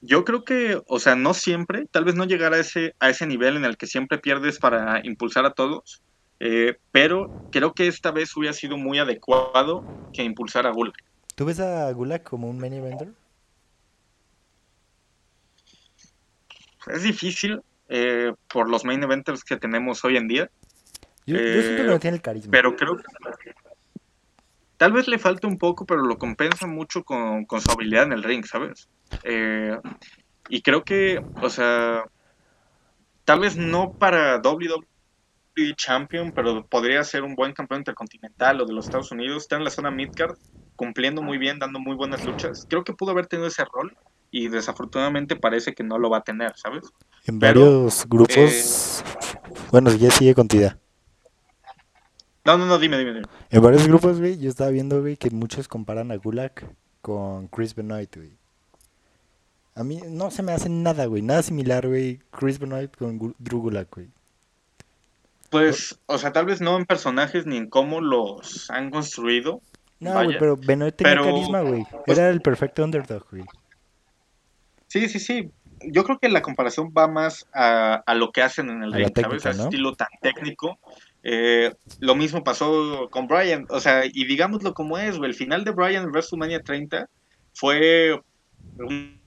[0.00, 3.26] Yo creo que, o sea, no siempre, tal vez no llegar a ese, a ese
[3.26, 6.02] nivel en el que siempre pierdes para impulsar a todos,
[6.40, 10.96] eh, pero creo que esta vez hubiera sido muy adecuado que impulsar a Gulak.
[11.34, 13.08] ¿Tú ves a Gulag como un main eventer?
[16.88, 20.50] Es difícil eh, por los main eventers que tenemos hoy en día,
[21.26, 22.50] Yo, yo siento que Eh, no tiene el carisma.
[22.50, 23.04] pero creo que
[24.76, 28.12] tal vez le falta un poco, pero lo compensa mucho con, con su habilidad en
[28.12, 28.88] el ring, ¿sabes?
[29.22, 29.78] Eh,
[30.48, 32.04] y creo que, o sea,
[33.24, 34.84] tal vez no para WWE
[35.76, 39.42] Champion, pero podría ser un buen campeón intercontinental o de los Estados Unidos.
[39.42, 40.36] Está en la zona midcard,
[40.76, 42.66] cumpliendo muy bien, dando muy buenas luchas.
[42.68, 43.96] Creo que pudo haber tenido ese rol
[44.34, 46.82] y desafortunadamente parece que no lo va a tener, ¿sabes?
[47.24, 49.04] En pero, varios grupos...
[49.70, 50.76] Bueno, ya sigue con tu idea.
[52.44, 53.26] No, no, no, dime, dime, dime.
[53.50, 56.50] En varios grupos, güey, yo estaba viendo, güey, que muchos comparan a Gulag
[57.00, 58.32] con Chris Benoit, güey.
[59.76, 63.60] A mí no se me hace nada, güey, nada similar, güey, Chris Benoit con Drew
[63.60, 64.08] Gulak, güey.
[65.48, 69.60] Pues, o sea, tal vez no en personajes ni en cómo los han construido.
[70.00, 71.86] No, güey, pero Benoit tenía Pero, carisma, güey.
[72.04, 73.44] pues- Era el perfecto underdog, güey.
[74.94, 75.50] Sí, sí, sí.
[75.90, 79.12] Yo creo que la comparación va más a, a lo que hacen en el ring,
[79.12, 79.58] técnica, ¿sabes?
[79.58, 79.64] ¿no?
[79.64, 80.78] estilo tan técnico.
[81.24, 83.66] Eh, lo mismo pasó con Brian.
[83.70, 85.16] O sea, y digámoslo como es.
[85.16, 87.08] El final de Brian en WrestleMania 30
[87.54, 88.20] fue
[88.78, 89.20] un-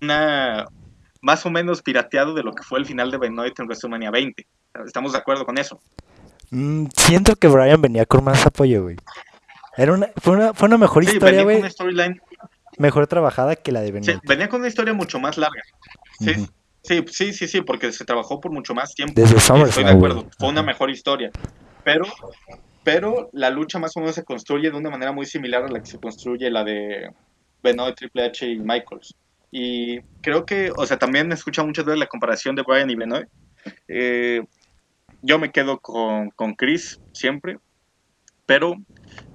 [0.00, 0.64] una
[1.20, 4.46] más o menos pirateado de lo que fue el final de Benoit en WrestleMania 20.
[4.86, 5.78] Estamos de acuerdo con eso.
[6.50, 8.96] Mm, siento que Brian venía con más apoyo, güey.
[9.76, 11.58] Era una, fue, una, fue una mejor Sí, historia, güey.
[11.58, 12.20] una storyline.
[12.78, 14.20] Mejor trabajada que la de sí, Benoit.
[14.26, 15.62] venía con una historia mucho más larga.
[16.18, 16.46] Sí,
[16.82, 19.14] sí, sí, sí, sí, porque se trabajó por mucho más tiempo.
[19.20, 21.30] Desde Estoy de acuerdo, fue una mejor historia.
[21.84, 22.04] Pero,
[22.82, 25.80] pero la lucha más o menos se construye de una manera muy similar a la
[25.80, 27.10] que se construye la de
[27.62, 29.14] Benoit, Triple H y Michaels.
[29.50, 32.96] Y creo que, o sea, también he escuchado muchas veces la comparación de Brian y
[32.96, 33.28] Benoit.
[33.88, 34.42] Eh,
[35.22, 37.58] yo me quedo con, con Chris siempre,
[38.46, 38.74] pero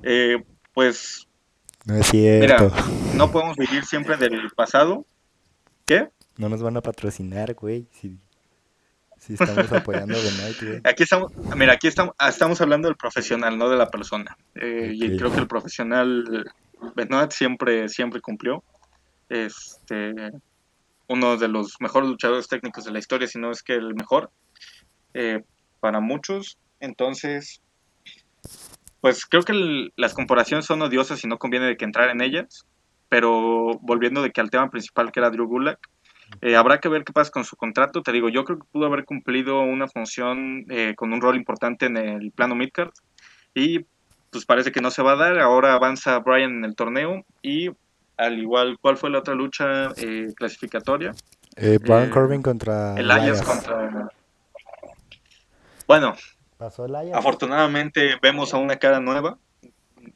[0.03, 1.27] eh, pues
[1.89, 2.71] No es cierto.
[3.15, 5.05] no podemos vivir siempre del pasado.
[5.85, 6.09] ¿Qué?
[6.37, 7.87] No nos van a patrocinar, güey.
[7.91, 8.15] Si,
[9.17, 10.81] si estamos apoyando a Benoit, güey.
[10.83, 14.37] Aquí estamos, mira, aquí estamos, ah, estamos hablando del profesional, no de la persona.
[14.53, 16.45] Eh, Y creo que el profesional
[16.95, 18.63] Benoit siempre, siempre cumplió.
[19.29, 20.13] Este,
[21.07, 24.31] uno de los mejores luchadores técnicos de la historia, si no es que el mejor,
[25.15, 25.43] eh,
[25.79, 26.59] para muchos.
[26.79, 27.61] Entonces,
[29.01, 32.21] pues creo que el- las comparaciones son odiosas y no conviene de que entrar en
[32.21, 32.65] ellas.
[33.09, 35.79] Pero volviendo de que al tema principal que era Drew Gulak,
[36.41, 38.03] Eh, habrá que ver qué pasa con su contrato.
[38.03, 41.87] Te digo, yo creo que pudo haber cumplido una función eh, con un rol importante
[41.87, 42.91] en el plano midcard
[43.55, 43.79] y
[44.29, 45.39] pues parece que no se va a dar.
[45.39, 47.71] Ahora avanza Brian en el torneo y
[48.15, 51.15] al igual, ¿cuál fue la otra lucha eh, clasificatoria?
[51.55, 53.41] Eh, Baron Eh, Corbin contra Elias Elias.
[53.41, 54.09] contra...
[55.87, 56.15] Bueno,
[56.59, 59.37] Pasó afortunadamente vemos a una cara nueva.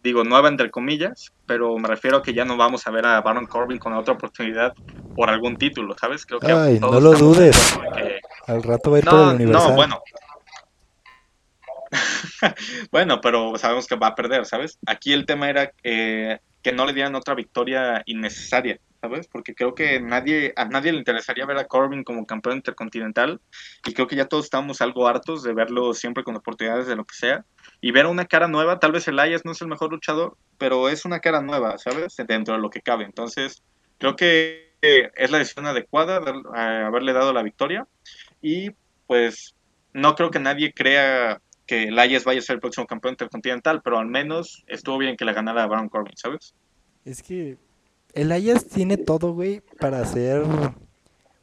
[0.04, 3.22] Digo, nueva entre comillas, pero me refiero a que ya no vamos a ver a
[3.22, 4.74] Baron Corbin con otra oportunidad
[5.16, 6.26] por algún título, ¿sabes?
[6.26, 7.78] Creo que Ay, no lo dudes.
[7.96, 8.20] que-
[8.52, 9.70] Al rato va a ir por No, el Universal.
[9.70, 10.02] no, bueno.
[12.92, 14.78] bueno, pero sabemos que va a perder, ¿sabes?
[14.86, 19.28] Aquí el tema era eh, que no le dieran otra victoria innecesaria, ¿sabes?
[19.28, 23.42] Porque creo que nadie, a nadie le interesaría ver a Corbin como campeón intercontinental
[23.86, 27.04] y creo que ya todos estamos algo hartos de verlo siempre con oportunidades de lo
[27.04, 27.44] que sea
[27.82, 31.04] y ver una cara nueva, tal vez Elias no es el mejor luchador, pero es
[31.04, 32.16] una cara nueva, ¿sabes?
[32.26, 33.04] Dentro de lo que cabe.
[33.04, 33.62] Entonces,
[33.98, 37.86] creo que eh, es la decisión adecuada dar- eh, haberle dado la victoria
[38.42, 38.70] y
[39.06, 39.54] pues
[39.92, 43.98] no creo que nadie crea que Elias vaya a ser el próximo campeón intercontinental, pero
[44.00, 46.56] al menos estuvo bien que le ganara a Baron Corbin, ¿sabes?
[47.04, 47.58] Es que
[48.14, 50.44] Elias tiene todo, güey, para ser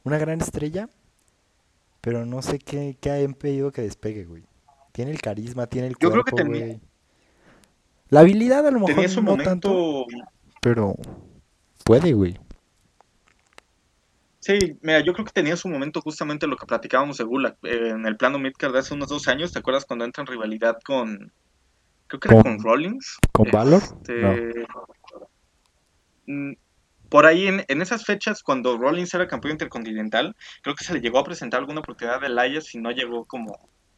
[0.03, 0.89] una gran estrella,
[2.01, 4.43] pero no sé qué, qué ha impedido que despegue, güey.
[4.91, 6.79] Tiene el carisma, tiene el Yo creo que tenía- güey.
[8.09, 10.05] La habilidad a lo mejor Tenía su no momento, tanto,
[10.61, 10.95] pero
[11.85, 12.37] puede, güey.
[14.39, 17.89] sí, mira, yo creo que tenía su momento justamente lo que platicábamos de Gulak eh,
[17.91, 20.77] en el plano midcard de hace unos dos años, ¿te acuerdas cuando entra en rivalidad
[20.83, 21.31] con,
[22.07, 23.17] creo que era ¿Con- con Rollins?
[23.31, 23.81] ¿Con Valor?
[23.81, 24.65] Este,
[26.27, 26.51] mm,
[27.11, 31.01] Por ahí, en, en esas fechas, cuando Rollins era campeón intercontinental, creo que se le
[31.01, 33.53] llegó a presentar alguna oportunidad de Elias y no llegó como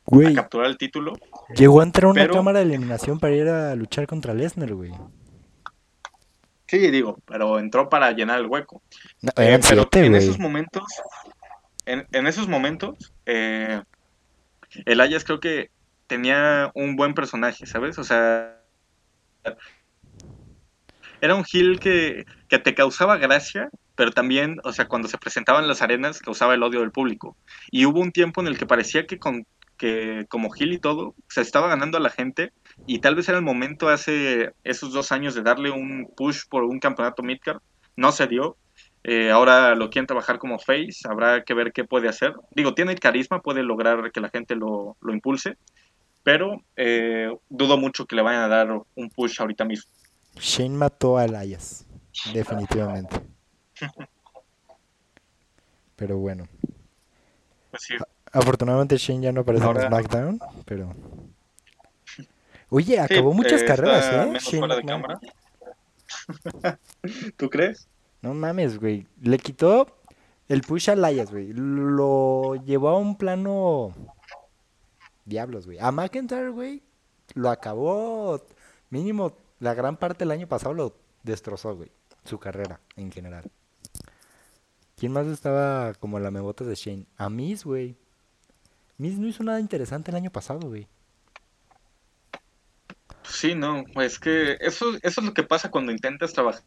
[0.08, 1.14] a capturar el título.
[1.56, 4.74] llegó a entrar a una pero- cámara de eliminación para ir a luchar contra Lesnar,
[4.74, 4.92] güey.
[6.68, 8.82] Sí, digo, pero entró para llenar el hueco.
[9.22, 10.84] No, Eh, pero siete, en esos momentos,
[11.86, 13.80] en, en esos momentos, eh,
[14.86, 15.70] Elias creo que
[16.08, 18.00] tenía un buen personaje, ¿sabes?
[18.00, 18.60] O sea,
[21.22, 25.60] era un heel que, que te causaba gracia, pero también, o sea, cuando se presentaba
[25.60, 27.36] en las arenas, causaba el odio del público.
[27.72, 31.16] Y hubo un tiempo en el que parecía que, con, que como heel y todo,
[31.30, 32.54] se estaba ganando a la gente,
[32.86, 36.64] y tal vez era el momento hace esos dos años de darle un push por
[36.64, 37.58] un campeonato midcard.
[37.96, 38.56] No se dio,
[39.04, 42.36] eh, ahora lo quieren trabajar como face, habrá que ver qué puede hacer.
[42.52, 45.58] Digo, tiene carisma, puede lograr que la gente lo, lo impulse,
[46.22, 49.92] pero eh, dudo mucho que le vayan a dar un push ahorita mismo.
[50.40, 51.83] Shane mató a Elias,
[52.34, 53.22] definitivamente.
[55.96, 56.48] Pero bueno,
[57.72, 57.96] Pues sí,
[58.32, 60.94] afortunadamente Shane ya no aparece Ahora- en SmackDown, pero...
[62.70, 64.26] Oye, Sí, acabó muchas eh, carreras, está ¿eh?
[64.28, 65.02] menos Shane fuera de McMahon.
[65.02, 66.80] cámara.
[67.38, 67.88] ¿Tú crees?
[68.22, 69.06] No mames, güey.
[69.22, 69.88] Le quitó
[70.48, 71.52] el push a Elias, güey.
[71.54, 73.94] Lo llevó a un plano...
[75.26, 75.78] Diablos, güey.
[75.80, 76.82] A McIntyre, güey,
[77.36, 78.42] lo acabó
[78.90, 81.90] mínimo la gran parte del año pasado lo destrozó, güey.
[82.24, 83.50] Su carrera en general.
[84.98, 87.06] ¿Quién más estaba como la mebotas de Shane?
[87.18, 87.96] A Miz, güey.
[88.98, 90.88] Miz no hizo nada interesante el año pasado, güey.
[93.24, 96.64] Sí, no, es que eso, eso es lo que pasa cuando intentas trabajar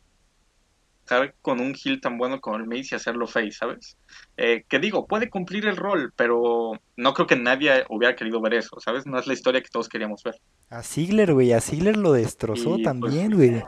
[1.41, 3.97] con un heel tan bueno como el Miz y hacerlo face, ¿sabes?
[4.37, 8.55] Eh, que digo, puede cumplir el rol, pero no creo que nadie hubiera querido ver
[8.55, 9.07] eso, ¿sabes?
[9.07, 10.41] No es la historia que todos queríamos ver.
[10.69, 11.53] A Ziggler, güey.
[11.53, 13.63] A Ziggler lo destrozó Y, pues, también, güey.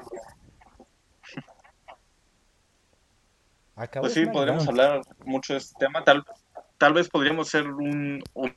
[3.78, 6.02] Acabó Pues sí, podríamos hablar mucho de este tema.
[6.04, 6.24] Tal,
[6.78, 8.56] tal vez podríamos hacer un, un,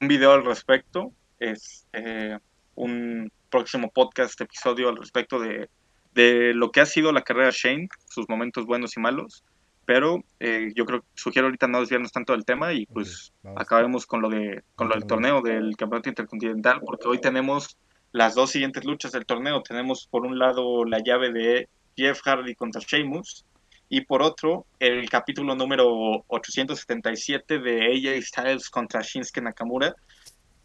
[0.00, 1.12] un video al respecto.
[1.40, 2.38] Es eh,
[2.76, 5.68] un próximo podcast, episodio al respecto de,
[6.14, 9.44] de lo que ha sido la carrera de Shane, sus momentos buenos y malos.
[9.84, 13.62] Pero eh, yo creo sugiero ahorita no desviarnos tanto del tema y pues Ok, vamos.
[13.62, 17.76] acabemos con lo de con lo del torneo del campeonato intercontinental, porque hoy tenemos
[18.12, 19.62] las dos siguientes luchas del torneo.
[19.62, 23.44] Tenemos por un lado la llave de Jeff Hardy contra Sheamus
[23.88, 29.94] y por otro el capítulo número 877 de AJ Styles contra Shinsuke Nakamura,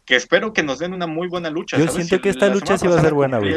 [0.04, 1.76] que espero que nos den una muy buena lucha.
[1.76, 1.94] Yo ¿sabes?
[1.94, 3.56] siento Si que esta la lucha sí va a ser buena, güey.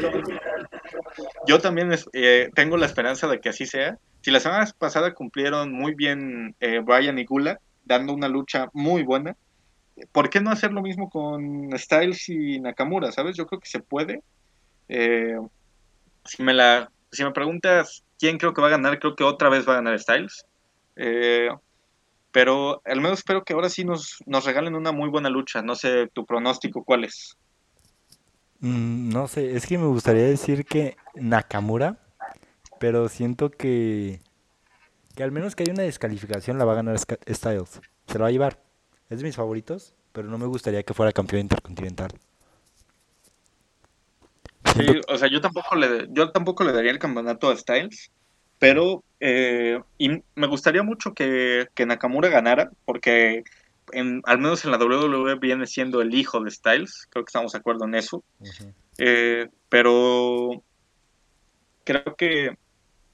[1.48, 3.98] Yo también eh, tengo la esperanza de que así sea.
[4.22, 9.04] Si la semana pasada cumplieron muy bien eh, Brian y Gula, dando una lucha muy
[9.04, 9.36] buena,
[10.12, 13.12] ¿por qué no hacer lo mismo con Styles y Nakamura?
[13.12, 13.38] ¿Sabes?
[13.38, 14.22] Yo creo que se puede.
[14.90, 15.38] Eh,
[16.26, 19.50] si, me la, si me preguntas quién creo que va a ganar, creo que otra
[19.50, 20.46] vez va a ganar Styles.
[20.96, 21.50] Eh,
[22.32, 25.62] pero al menos espero que ahora sí nos, nos regalen una muy buena lucha.
[25.62, 27.38] No sé tu pronóstico cuál es.
[28.60, 31.98] Mm, no sé, es que me gustaría decir que Nakamura,
[32.80, 34.22] pero siento que
[35.16, 37.82] Que al menos que haya una descalificación la va a ganar Styles.
[38.08, 38.60] Se lo va a llevar.
[39.10, 42.12] Es de mis favoritos, pero no me gustaría que fuera campeón intercontinental.
[44.76, 48.12] Sí, o sea, yo tampoco le, yo tampoco le daría el campeonato a Styles,
[48.60, 53.44] pero eh, y me gustaría mucho que, que Nakamura ganara, porque
[53.92, 57.54] en, al menos en la WWE viene siendo el hijo de Styles, creo que estamos
[57.54, 58.24] de acuerdo en eso.
[58.98, 60.64] Eh, pero
[61.84, 62.58] creo que,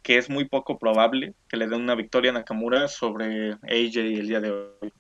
[0.02, 4.28] que es muy poco probable que le den una victoria a Nakamura sobre AJ el
[4.28, 4.94] día de hoy.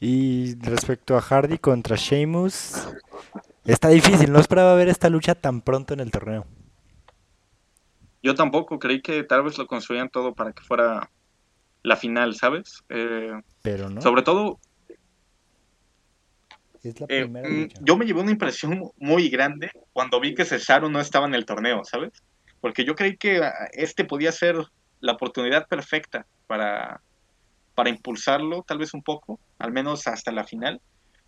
[0.00, 2.88] Y respecto a Hardy contra Sheamus,
[3.72, 4.32] está difícil.
[4.32, 6.46] No esperaba ver esta lucha tan pronto en el torneo.
[8.22, 11.10] Yo tampoco creí que tal vez lo construían todo para que fuera
[11.82, 12.82] la final, ¿sabes?
[12.88, 14.00] Eh, Pero no.
[14.02, 14.58] Sobre todo
[16.82, 17.78] Es la Eh, primera mm, lucha.
[17.82, 21.44] yo me llevé una impresión muy grande cuando vi que Cesaro no estaba en el
[21.44, 22.12] torneo, ¿sabes?
[22.60, 24.56] Porque yo creí que ah, este podía ser
[25.00, 27.00] la oportunidad perfecta para,
[27.74, 30.80] para impulsarlo, tal vez un poco, al menos hasta la final.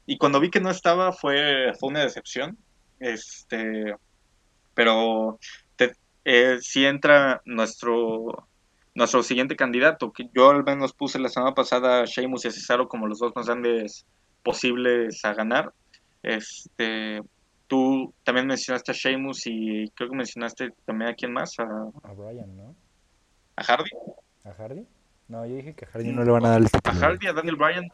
[0.07, 2.57] Y cuando vi que no estaba fue, fue una decepción.
[2.99, 3.95] Este,
[4.75, 5.39] pero
[5.77, 5.93] te-
[6.25, 8.49] eh, sí entra nuestro,
[8.95, 12.51] nuestro siguiente candidato, que yo al menos puse la semana pasada a Sheamus y a
[12.51, 14.05] Cesaro como los dos más grandes
[14.43, 15.73] posibles a ganar.
[16.23, 17.21] Este,
[17.67, 21.65] tú también mencionaste a Sheamus y creo que mencionaste también a quién más, a,
[22.03, 22.75] A Bryan, ¿no?
[23.57, 23.91] a Hardy.
[24.45, 24.87] ¿A Hardy?
[25.29, 27.01] No, yo dije que a Hardy no le van a dar el A título.
[27.01, 27.89] Hardy, a Daniel Bryan.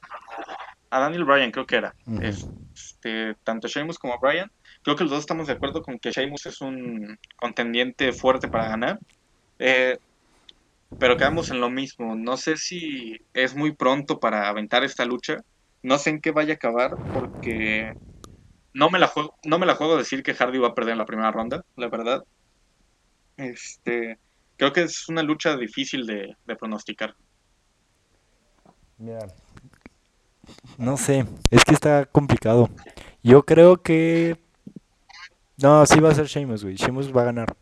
[0.90, 1.94] A Daniel Bryan creo que era.
[2.20, 4.51] Este, tanto Sheamus como Bryan.
[4.83, 8.68] Creo que los dos estamos de acuerdo con que Sheamus es un contendiente fuerte para
[8.68, 8.99] ganar.
[9.59, 9.96] Eh,
[10.99, 12.14] pero quedamos en lo mismo.
[12.16, 15.38] No sé si es muy pronto para aventar esta lucha.
[15.83, 17.94] No sé en qué vaya a acabar porque
[18.72, 20.92] no me la juego, no me la juego a decir que Hardy va a perder
[20.92, 22.22] en la primera ronda, la verdad.
[23.37, 24.18] Este,
[24.57, 27.14] creo que es una lucha difícil de, de pronosticar.
[28.99, 29.27] Mira,
[30.79, 32.71] no sé, es que está complicado.
[33.23, 34.39] Yo creo que...
[35.59, 36.77] No, sí va a ser Sheamus, güey.
[36.77, 37.57] Sheamus va a ganar.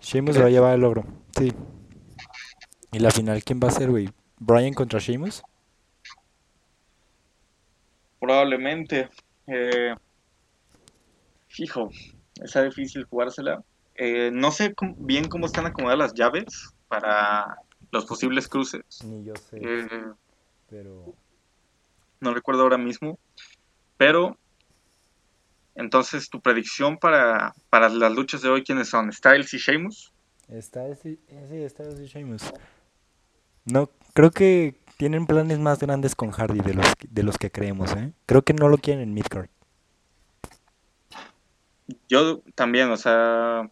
[0.00, 1.04] Sheamus se va a llevar el logro,
[1.36, 1.52] sí.
[2.92, 4.10] ¿Y la final quién va a ser, güey?
[4.38, 5.42] ¿Bryan contra Sheamus?
[8.18, 9.08] Probablemente.
[9.46, 9.94] Eh,
[11.48, 11.90] fijo,
[12.42, 13.62] está difícil jugársela.
[13.94, 17.58] Eh, no sé bien cómo están acomodadas las llaves para
[17.90, 18.82] los posibles cruces.
[19.04, 19.88] Ni yo sé, Eh,
[20.70, 21.14] pero...
[22.20, 23.18] no recuerdo ahora mismo.
[23.96, 24.38] Pero,
[25.74, 29.12] entonces, tu predicción para, para las luchas de hoy, ¿quiénes son?
[29.12, 30.12] ¿Styles y Sheamus?
[30.48, 32.52] Está ese, ese está ese Sheamus.
[33.66, 37.50] No, creo que tienen planes más grandes con Hardy de los, que- de los que
[37.50, 38.12] creemos, ¿eh?
[38.26, 39.48] Creo que no lo quieren en Midcard.
[42.08, 43.70] Yo también, o sea,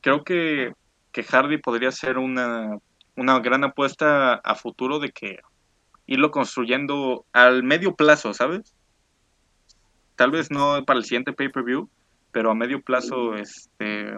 [0.00, 0.72] creo que,
[1.12, 2.78] que Hardy podría ser una,
[3.16, 5.38] una gran apuesta a futuro de que
[6.08, 8.74] irlo construyendo al medio plazo, ¿sabes?
[10.16, 11.88] Tal vez no para el siguiente pay-per-view,
[12.32, 14.14] pero a medio plazo, este,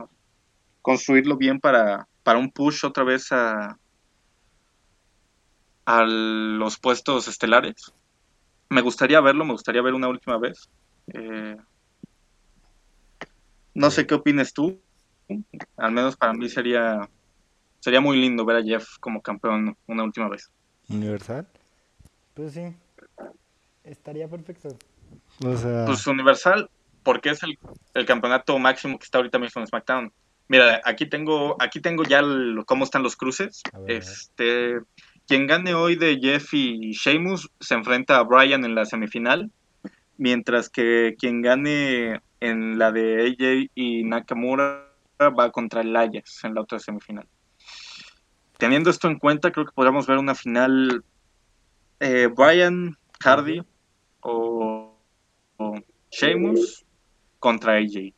[0.81, 3.77] construirlo bien para, para un push otra vez a,
[5.85, 7.93] a los puestos estelares.
[8.69, 10.71] Me gustaría verlo, me gustaría ver una última vez.
[11.13, 11.57] Eh,
[13.75, 14.81] no sé qué opines tú.
[15.77, 17.09] Al menos para mí sería
[17.81, 20.51] sería muy lindo ver a Jeff como campeón una última vez.
[20.89, 21.49] ¿Universal?
[22.41, 22.75] Pues sí.
[23.85, 24.69] Estaría perfecto.
[25.45, 25.85] O sea...
[25.85, 26.71] Pues Universal,
[27.03, 27.59] porque es el,
[27.93, 30.11] el campeonato máximo que está ahorita mismo en SmackDown.
[30.49, 33.61] Mira, aquí tengo, aquí tengo ya el- cómo están los cruces.
[33.87, 33.99] Ver.
[33.99, 34.81] Este,
[35.27, 39.51] quien gane hoy de Jeff y Sheamus se enfrenta a Bryan en la semifinal,
[40.17, 44.89] mientras que quien gane en la de AJ y Nakamura
[45.21, 47.27] va contra Elias en la otra semifinal.
[48.57, 51.05] Teniendo esto en cuenta, creo que podríamos ver una final
[52.01, 53.63] eh, Bryan, Hardy
[54.21, 54.97] o,
[55.57, 55.75] o
[56.11, 56.85] Sheamus
[57.39, 58.13] contra AJ.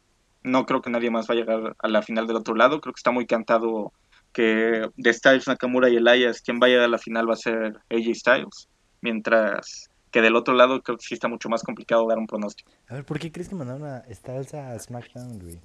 [0.45, 2.81] No creo que nadie más va a llegar a la final del otro lado.
[2.81, 3.93] Creo que está muy cantado
[4.33, 8.15] que de Styles, Nakamura y Elias, quien vaya a la final va a ser AJ
[8.15, 8.69] Styles.
[9.01, 12.71] Mientras que del otro lado creo que sí está mucho más complicado dar un pronóstico.
[12.89, 15.59] A ver, ¿por qué crees que mandaron a Styles a SmackDown, güey?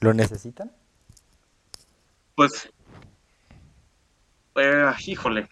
[0.00, 0.72] ¿Lo necesitan?
[2.34, 2.68] Pues,
[4.56, 5.48] eh, híjole.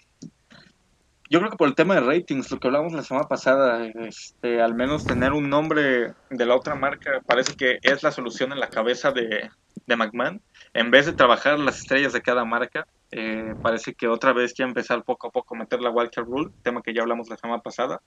[1.31, 4.61] Yo creo que por el tema de ratings, lo que hablamos la semana pasada, este,
[4.61, 8.59] al menos tener un nombre de la otra marca parece que es la solución en
[8.59, 9.49] la cabeza de,
[9.87, 10.43] de McMahon.
[10.75, 14.65] En vez de trabajar las estrellas de cada marca, eh, parece que otra vez ya
[14.65, 17.63] empezar poco a poco a meter la Wildcard Rule, tema que ya hablamos la semana
[17.63, 18.03] pasada.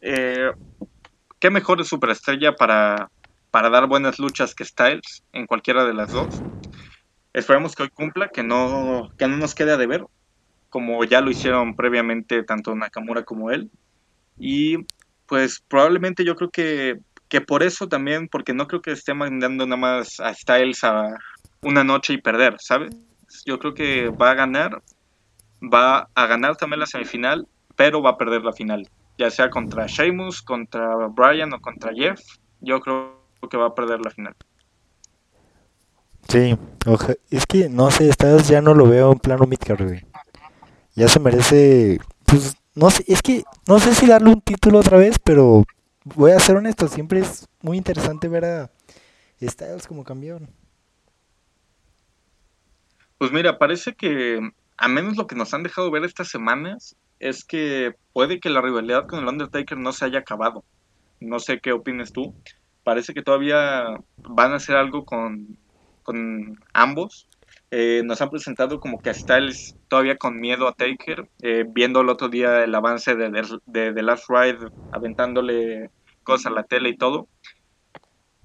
[0.00, 0.52] Eh,
[1.40, 3.10] ¿Qué mejor superestrella para,
[3.50, 6.40] para dar buenas luchas que Styles en cualquiera de las dos?
[7.32, 10.04] esperemos que hoy cumpla, que no, que no nos quede a deber,
[10.70, 13.70] como ya lo hicieron previamente tanto Nakamura como él.
[14.38, 14.78] Y
[15.26, 16.98] pues probablemente yo creo que,
[17.28, 21.14] que por eso también, porque no creo que esté mandando nada más a Styles a
[21.62, 22.94] una noche y perder, ¿sabes?
[23.44, 24.82] Yo creo que va a ganar,
[25.62, 27.46] va a ganar también la semifinal,
[27.76, 28.88] pero va a perder la final,
[29.18, 32.20] ya sea contra Sheamus, contra Brian o contra Jeff,
[32.60, 34.34] yo creo que va a perder la final.
[36.28, 36.56] Sí,
[37.30, 38.10] es que no sé,
[38.46, 40.07] ya no lo veo en plano midcard, güey.
[40.98, 44.98] Ya se merece, pues, no sé, es que no sé si darle un título otra
[44.98, 45.62] vez, pero
[46.02, 48.70] voy a ser honesto, siempre es muy interesante ver a
[49.40, 50.50] Styles como campeón.
[53.16, 54.40] Pues mira, parece que
[54.76, 58.60] a menos lo que nos han dejado ver estas semanas es que puede que la
[58.60, 60.64] rivalidad con el Undertaker no se haya acabado.
[61.20, 62.34] No sé qué opinas tú.
[62.82, 63.84] Parece que todavía
[64.16, 65.56] van a hacer algo con,
[66.02, 67.28] con ambos.
[67.70, 72.00] Eh, nos han presentado como que a Styles todavía con miedo a Taker, eh, viendo
[72.00, 75.90] el otro día el avance de, de, de The Last Ride, aventándole
[76.22, 77.28] cosas a la tele y todo.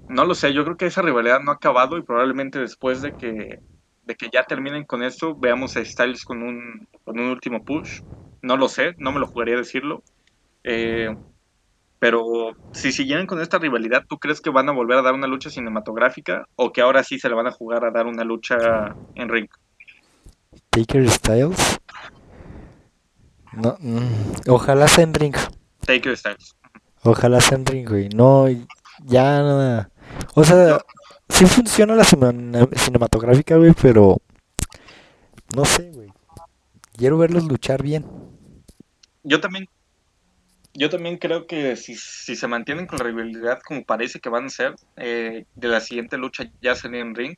[0.08, 3.14] No lo sé, yo creo que esa rivalidad no ha acabado y probablemente después de
[3.14, 3.60] que
[4.06, 8.00] de que ya terminen con esto, veamos a Styles con un, con un último push.
[8.42, 10.04] No lo sé, no me lo jugaría decirlo.
[10.64, 11.10] Eh,
[12.04, 15.26] pero si siguieran con esta rivalidad, ¿tú crees que van a volver a dar una
[15.26, 18.94] lucha cinematográfica o que ahora sí se le van a jugar a dar una lucha
[19.16, 19.48] en ring?
[20.70, 21.80] Taker Styles.
[23.54, 25.34] No, mm, ojalá sea en ring.
[25.86, 26.58] Taker Styles.
[27.04, 28.10] Ojalá sea en ring, güey.
[28.10, 28.48] No,
[29.06, 29.90] ya nada.
[30.36, 30.80] O sea,
[31.30, 34.18] sí funciona la cinematográfica, güey, pero
[35.56, 36.12] no sé, güey.
[36.98, 38.06] Quiero verlos luchar bien.
[39.24, 39.70] Yo también,
[40.74, 44.46] yo también creo que si, si se mantienen con la rivalidad como parece que van
[44.46, 47.36] a ser, eh, de la siguiente lucha ya sería en ring.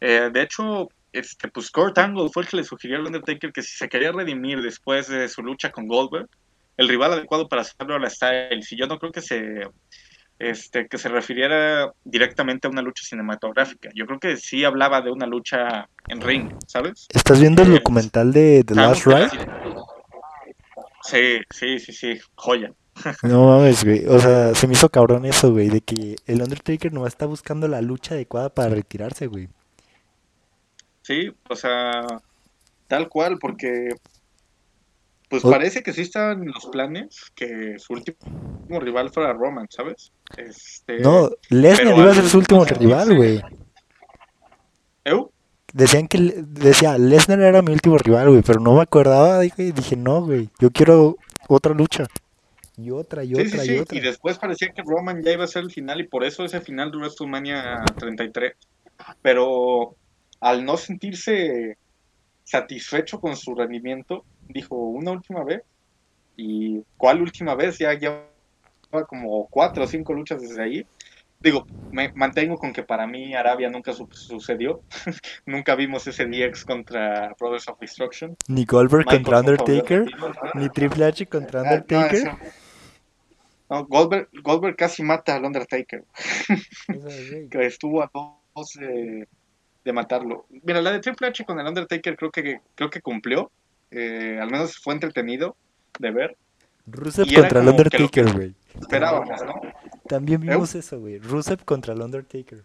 [0.00, 3.62] Eh, de hecho, este, pues Kurt Angle fue el que le sugirió al Undertaker que
[3.62, 6.28] si se quería redimir después de su lucha con Goldberg,
[6.76, 8.70] el rival adecuado para hacerlo era Styles.
[8.72, 9.68] Y yo no creo que se,
[10.38, 13.90] este, que se refiriera directamente a una lucha cinematográfica.
[13.94, 17.06] Yo creo que sí hablaba de una lucha en ring, ¿sabes?
[17.08, 19.63] ¿Estás viendo el Eh, documental de The Last Ride?
[21.04, 22.72] Sí, sí, sí, sí, joya.
[23.22, 24.06] No mames, güey.
[24.06, 27.68] O sea, se me hizo cabrón eso, güey, de que el Undertaker no está buscando
[27.68, 29.48] la lucha adecuada para retirarse, güey.
[31.02, 32.06] Sí, o sea,
[32.88, 33.90] tal cual, porque
[35.28, 40.12] pues parece que sí en los planes que su último rival fuera Roman, ¿sabes?
[40.36, 43.42] Este, No, Lesnar iba a ser su último rival, güey.
[45.04, 45.33] ¿Eu?
[45.74, 49.96] Decían que, decía, Lesnar era mi último rival, güey, pero no me acordaba, dije, dije,
[49.96, 51.16] no, güey, yo quiero
[51.48, 52.06] otra lucha.
[52.76, 54.00] Y otra, y Sí, otra, sí, y y otra.
[54.00, 56.92] después parecía que Roman ya iba a ser el final y por eso ese final
[56.92, 58.54] de WrestleMania 33.
[59.20, 59.96] Pero
[60.40, 61.76] al no sentirse
[62.44, 65.62] satisfecho con su rendimiento, dijo una última vez.
[66.36, 67.78] ¿Y cuál última vez?
[67.78, 68.26] Ya lleva
[69.08, 70.86] como cuatro o cinco luchas desde ahí.
[71.44, 74.80] Digo, me mantengo con que para mí Arabia nunca su- sucedió.
[75.46, 78.34] nunca vimos ese DX contra Brothers of Destruction.
[78.48, 80.06] Ni Goldberg Michael contra Undertaker,
[80.54, 82.32] ni Triple H contra Ah, no, Undertaker.
[83.68, 86.04] no, Goldberg, Goldberg casi mata al Undertaker.
[87.50, 89.28] Que estuvo a dos de,
[89.84, 90.46] de matarlo.
[90.62, 93.50] Mira, la de Triple H con el Undertaker creo que creo que cumplió.
[93.90, 95.56] Eh, al menos fue entretenido
[95.98, 96.36] de ver.
[96.86, 98.54] Rusev contra el Undertaker, güey.
[98.80, 99.54] Esperábamos, ¿no?
[100.08, 101.18] También vimos eso, güey.
[101.18, 102.62] Rusev contra el Undertaker.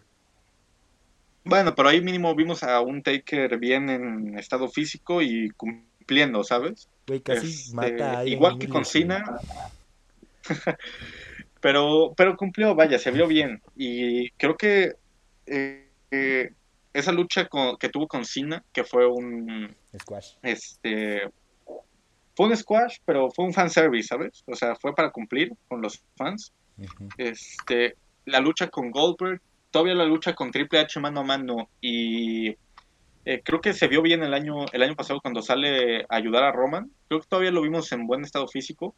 [1.44, 6.88] Bueno, pero ahí mínimo vimos a un Taker bien en estado físico y cumpliendo, ¿sabes?
[7.06, 8.84] Güey, casi Este, mata a igual que con.
[8.84, 9.24] Cena.
[11.60, 13.62] pero, pero cumplió, vaya, se vio bien.
[13.76, 14.94] Y creo que
[15.46, 16.52] eh, eh,
[16.92, 20.32] esa lucha con- que tuvo con Cena, que fue un Squash.
[20.42, 21.22] este
[22.36, 24.42] fue un squash, pero fue un fanservice, ¿sabes?
[24.46, 26.52] O sea, fue para cumplir con los fans.
[27.16, 32.56] Este, la lucha con Goldberg, todavía la lucha con Triple H mano a mano y
[33.24, 36.44] eh, creo que se vio bien el año el año pasado cuando sale a ayudar
[36.44, 36.90] a Roman.
[37.08, 38.94] Creo que todavía lo vimos en buen estado físico.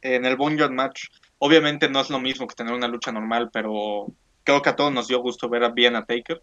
[0.00, 1.04] En el Boneyard match,
[1.38, 4.06] obviamente no es lo mismo que tener una lucha normal, pero
[4.44, 6.42] creo que a todos nos dio gusto ver a bien a Taker.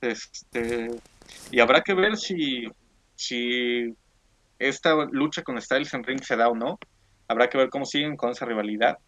[0.00, 0.88] Este,
[1.50, 2.66] y habrá que ver si,
[3.14, 3.94] si
[4.58, 6.78] esta lucha con Styles en ring se da o no.
[7.26, 8.98] Habrá que ver cómo siguen con esa rivalidad.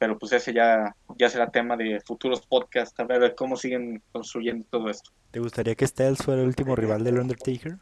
[0.00, 4.66] Pero pues ese ya, ya será tema de futuros podcasts, a ver cómo siguen construyendo
[4.70, 5.10] todo esto.
[5.30, 7.76] ¿Te gustaría que Styles fuera el último rival del Undertaker?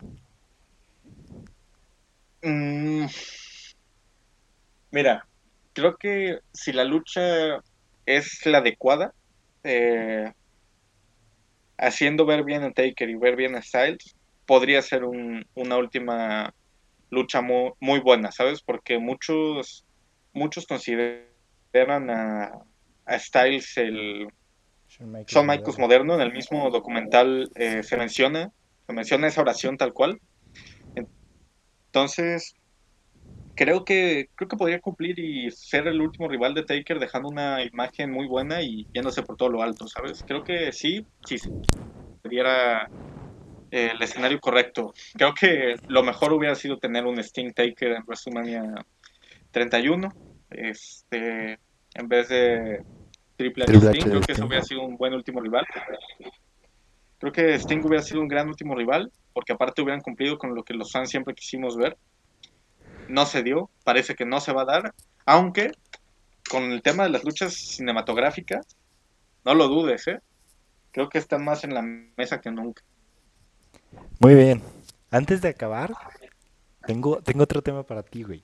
[2.43, 3.07] Mm,
[4.91, 5.29] mira,
[5.73, 7.61] creo que si la lucha
[8.05, 9.15] es la adecuada,
[9.63, 10.33] eh,
[11.79, 16.53] haciendo ver bien a Taker y ver bien a Styles, podría ser un, una última
[17.11, 18.61] lucha muy, muy, buena, ¿sabes?
[18.61, 19.87] Porque muchos,
[20.33, 21.29] muchos consideran
[21.87, 22.53] a,
[23.05, 24.29] a Styles el
[24.87, 26.15] Son Michaels moderno.
[26.15, 28.51] En el mismo documental eh, se menciona,
[28.87, 30.21] se menciona esa oración tal cual.
[31.87, 32.55] Entonces,
[33.55, 37.63] creo que creo que podría cumplir y ser el último rival de Taker dejando una
[37.65, 40.23] imagen muy buena y yéndose por todo lo alto, ¿sabes?
[40.27, 41.39] Creo que sí, sí,
[42.23, 42.89] sería
[43.71, 44.95] eh, el escenario correcto.
[45.15, 48.63] Creo que lo mejor hubiera sido tener un Sting Taker en WrestleMania
[49.51, 50.09] 31,
[50.51, 51.59] este,
[51.99, 52.83] en vez de
[53.37, 54.05] Triple H Sting.
[54.05, 55.67] Creo que eso hubiera sido un buen último rival.
[57.19, 60.63] Creo que Sting hubiera sido un gran último rival, porque aparte hubieran cumplido con lo
[60.63, 61.97] que los fans siempre quisimos ver
[63.09, 64.95] no se dio, parece que no se va a dar,
[65.25, 65.73] aunque
[66.49, 68.67] con el tema de las luchas cinematográficas,
[69.45, 70.21] no lo dudes, ¿eh?
[70.93, 72.83] Creo que están más en la mesa que nunca.
[74.21, 74.63] Muy bien.
[75.11, 75.93] Antes de acabar,
[76.87, 78.43] tengo, tengo otro tema para ti, güey.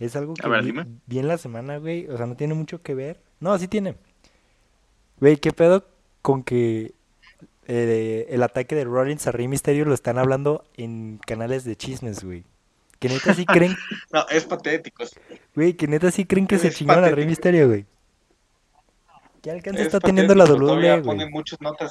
[0.00, 0.48] Es algo que
[1.06, 2.08] vi, en la semana, güey.
[2.08, 3.20] O sea, no tiene mucho que ver.
[3.38, 3.96] No, sí tiene.
[5.20, 5.86] Güey, ¿qué pedo
[6.22, 6.94] con que
[7.66, 12.24] eh, el ataque de Rollins a Rey Mysterio lo están hablando en canales de chismes,
[12.24, 12.44] güey?
[12.98, 13.76] Que neta sí creen.
[14.10, 15.04] no, es patético.
[15.54, 17.84] Güey, que neta sí creen que se chingaron a Rey Misterio, güey.
[19.42, 21.02] ¿Qué alcance está teniendo la WWE, güey?
[21.02, 21.90] ponen muchas notas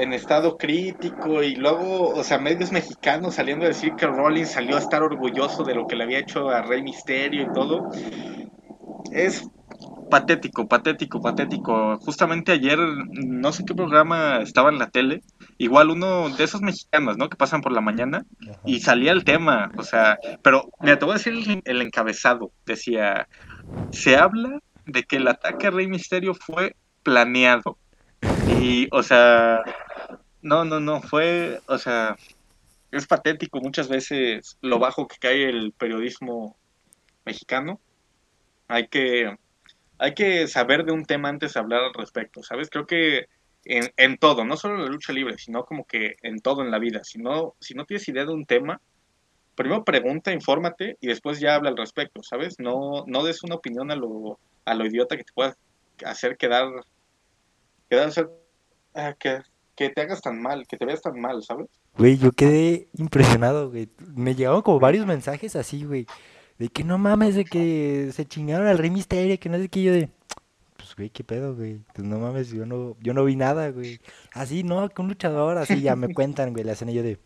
[0.00, 4.76] en estado crítico y luego, o sea, medios mexicanos saliendo a decir que Rollins salió
[4.76, 7.88] a estar orgulloso de lo que le había hecho a Rey Misterio y todo.
[9.12, 9.44] Es
[10.10, 11.96] patético, patético, patético.
[11.98, 15.22] Justamente ayer, no sé qué programa estaba en la tele,
[15.56, 17.30] igual uno de esos mexicanos, ¿no?
[17.30, 18.26] Que pasan por la mañana
[18.66, 22.52] y salía el tema, o sea, pero mira, te voy a decir el, encabezado.
[22.66, 23.28] Decía,
[23.92, 27.78] se habla de que el ataque a Rey Misterio fue planeado.
[28.60, 29.62] Y, o sea,
[30.42, 32.16] no, no, no, fue, o sea,
[32.90, 36.56] es patético muchas veces lo bajo que cae el periodismo
[37.24, 37.80] mexicano.
[38.68, 39.36] Hay que
[39.98, 42.70] hay que saber de un tema antes de hablar al respecto, ¿sabes?
[42.70, 43.26] Creo que
[43.64, 46.70] en, en, todo, no solo en la lucha libre, sino como que en todo en
[46.70, 47.04] la vida.
[47.04, 48.80] Si no, si no tienes idea de un tema,
[49.54, 52.58] primero pregunta, infórmate y después ya habla al respecto, ¿sabes?
[52.58, 55.54] No, no des una opinión a lo, a lo idiota que te pueda
[56.06, 56.66] hacer quedar,
[57.90, 58.10] quedar
[58.94, 59.40] ah, que,
[59.80, 61.66] que te hagas tan mal, que te veas tan mal, ¿sabes?
[61.96, 63.88] Güey, yo quedé impresionado, güey.
[64.14, 66.06] Me llegaron como varios mensajes así, güey.
[66.58, 69.82] De que no mames, de que se chingaron al Rey Misterio, que no sé qué
[69.82, 70.10] yo de.
[70.76, 71.80] Pues güey, qué pedo, güey.
[71.94, 74.00] Pues no mames, yo no, yo no vi nada, güey.
[74.34, 76.62] Así, no, que un luchador, así ya me cuentan, güey.
[76.62, 77.18] Le hacen ellos de.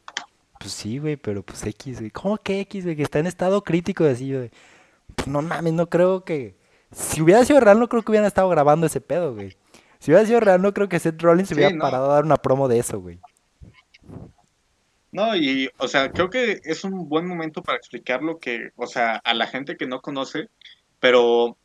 [0.61, 2.13] Pues sí, güey, pero pues X, güey.
[2.13, 2.95] ¿Cómo que X, güey?
[2.95, 4.53] Que está en estado crítico, así, güey.
[5.17, 6.55] Pues no mames, no creo que.
[6.93, 9.57] Si hubiera sido real, no creo que hubieran estado grabando ese pedo, güey.
[10.05, 12.37] Si hubiera sido real, no creo que Seth Rollins se hubiera parado a dar una
[12.37, 13.19] promo de eso, güey.
[15.13, 18.87] No, y, o sea, creo que es un buen momento para explicar lo que, o
[18.87, 20.51] sea, a la gente que no conoce,
[21.01, 21.57] pero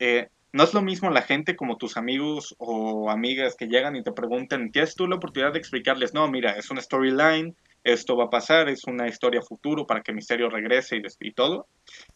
[0.00, 4.02] eh, no es lo mismo la gente como tus amigos o amigas que llegan y
[4.02, 6.12] te preguntan, ¿tienes tú la oportunidad de explicarles?
[6.12, 7.54] No, mira, es una storyline,
[7.84, 11.68] esto va a pasar, es una historia futuro para que Misterio regrese y, y todo.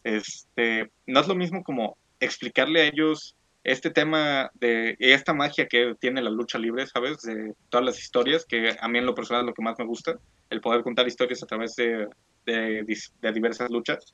[0.03, 5.95] Este, no es lo mismo como explicarle a ellos este tema de esta magia que
[5.99, 7.21] tiene la lucha libre, ¿sabes?
[7.23, 9.85] De todas las historias, que a mí en lo personal es lo que más me
[9.85, 10.17] gusta
[10.49, 12.07] el poder contar historias a través de,
[13.33, 14.13] diversas luchas.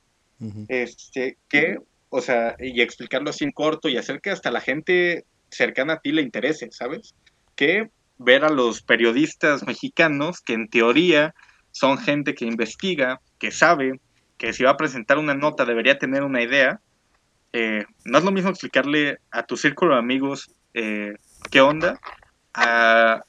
[0.68, 1.76] este, que,
[2.08, 6.00] o sea, y explicarlo así en corto y hacer que hasta la gente cercana a
[6.00, 7.14] ti le interese, ¿sabes?
[7.54, 11.34] Que ver a los periodistas mexicanos que en teoría
[11.72, 14.00] son gente que investiga, que sabe,
[14.38, 16.80] que si va a presentar una nota debería tener una idea.
[17.52, 21.14] Eh, no es lo mismo explicarle a tu círculo de amigos eh,
[21.50, 22.00] qué onda
[22.54, 23.22] a,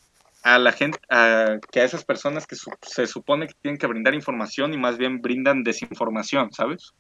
[0.44, 4.14] a la gente, a, que a esas personas que se supone que tienen que brindar
[4.14, 6.94] información y más bien brindan desinformación, ¿sabes?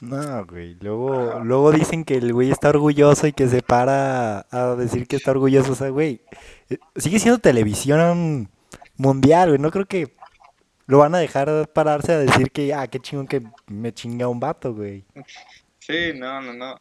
[0.00, 0.76] No, güey.
[0.80, 5.16] Luego, luego dicen que el güey está orgulloso y que se para a decir que
[5.16, 5.72] está orgulloso.
[5.72, 6.22] O sea, güey,
[6.70, 8.48] eh, sigue siendo televisión
[8.96, 9.60] mundial, güey.
[9.60, 10.14] No creo que
[10.86, 14.40] lo van a dejar pararse a decir que, ah, qué chingón que me chinga un
[14.40, 15.04] vato, güey.
[15.90, 16.80] Sí, no, no, no.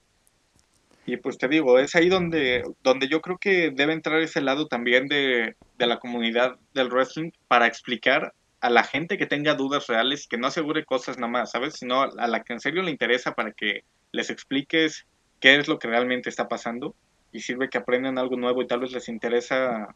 [1.06, 4.68] Y pues te digo, es ahí donde, donde yo creo que debe entrar ese lado
[4.68, 10.28] también de, la comunidad del wrestling para explicar a la gente que tenga dudas reales,
[10.28, 11.76] que no asegure cosas nada más, ¿sabes?
[11.76, 15.08] Sino a la que en serio le interesa para que les expliques
[15.40, 16.94] qué es lo que realmente está pasando
[17.32, 19.88] y sirve que aprendan algo nuevo y tal vez les interesa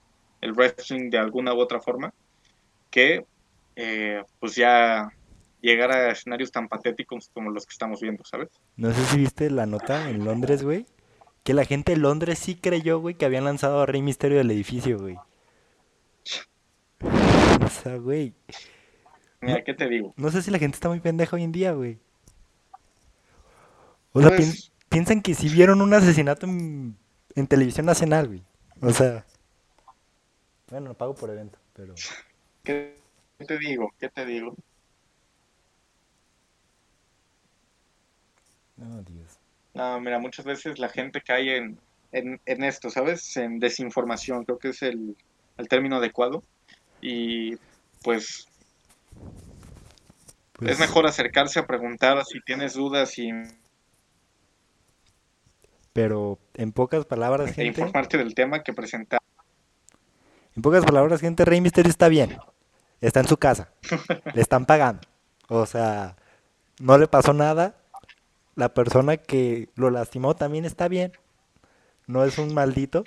[0.41, 2.11] el wrestling de alguna u otra forma,
[2.89, 3.24] que
[3.76, 5.09] eh, pues ya
[5.64, 8.49] llegar a escenarios tan patéticos como los que estamos viendo, ¿sabes?
[8.76, 10.86] No sé si viste la nota en Londres, güey,
[11.43, 14.51] que la gente de Londres sí creyó, güey, que habían lanzado a Rey Misterio del
[14.51, 15.18] edificio, güey.
[17.66, 18.34] O sea, güey.
[19.41, 20.14] Mira, ¿qué te digo?
[20.18, 21.97] No sé si la gente está muy pendeja hoy en día, güey.
[24.11, 26.95] O sea, Pues- pi- piensan que si vieron un asesinato en,
[27.36, 28.43] en televisión nacional, güey.
[28.82, 29.26] O sea.
[30.70, 31.93] Bueno, lo pago por evento, pero.
[32.64, 32.95] ¿Qué
[33.45, 33.91] te digo?
[33.99, 34.55] ¿Qué te digo?
[38.76, 39.39] No, Dios.
[39.74, 41.80] No, mira, muchas veces la gente cae en,
[42.11, 43.36] en, en esto, ¿sabes?
[43.38, 45.15] En desinformación, creo que es el,
[45.57, 46.43] el término adecuado.
[47.01, 47.57] Y
[48.03, 48.47] pues
[50.53, 53.47] Pues, es mejor acercarse a preguntar si tienes dudas y, e
[55.93, 57.65] Pero en pocas palabras, gente.
[57.65, 59.19] informarte del tema que presentar.
[60.55, 62.38] En pocas palabras, gente, Rey Misterio está bien.
[63.01, 63.71] Está en su casa.
[64.34, 65.01] Le están pagando.
[65.49, 66.15] O sea,
[66.80, 67.76] no le pasó nada.
[68.55, 71.11] La persona que lo lastimó también está bien.
[72.07, 73.03] No es un maldito.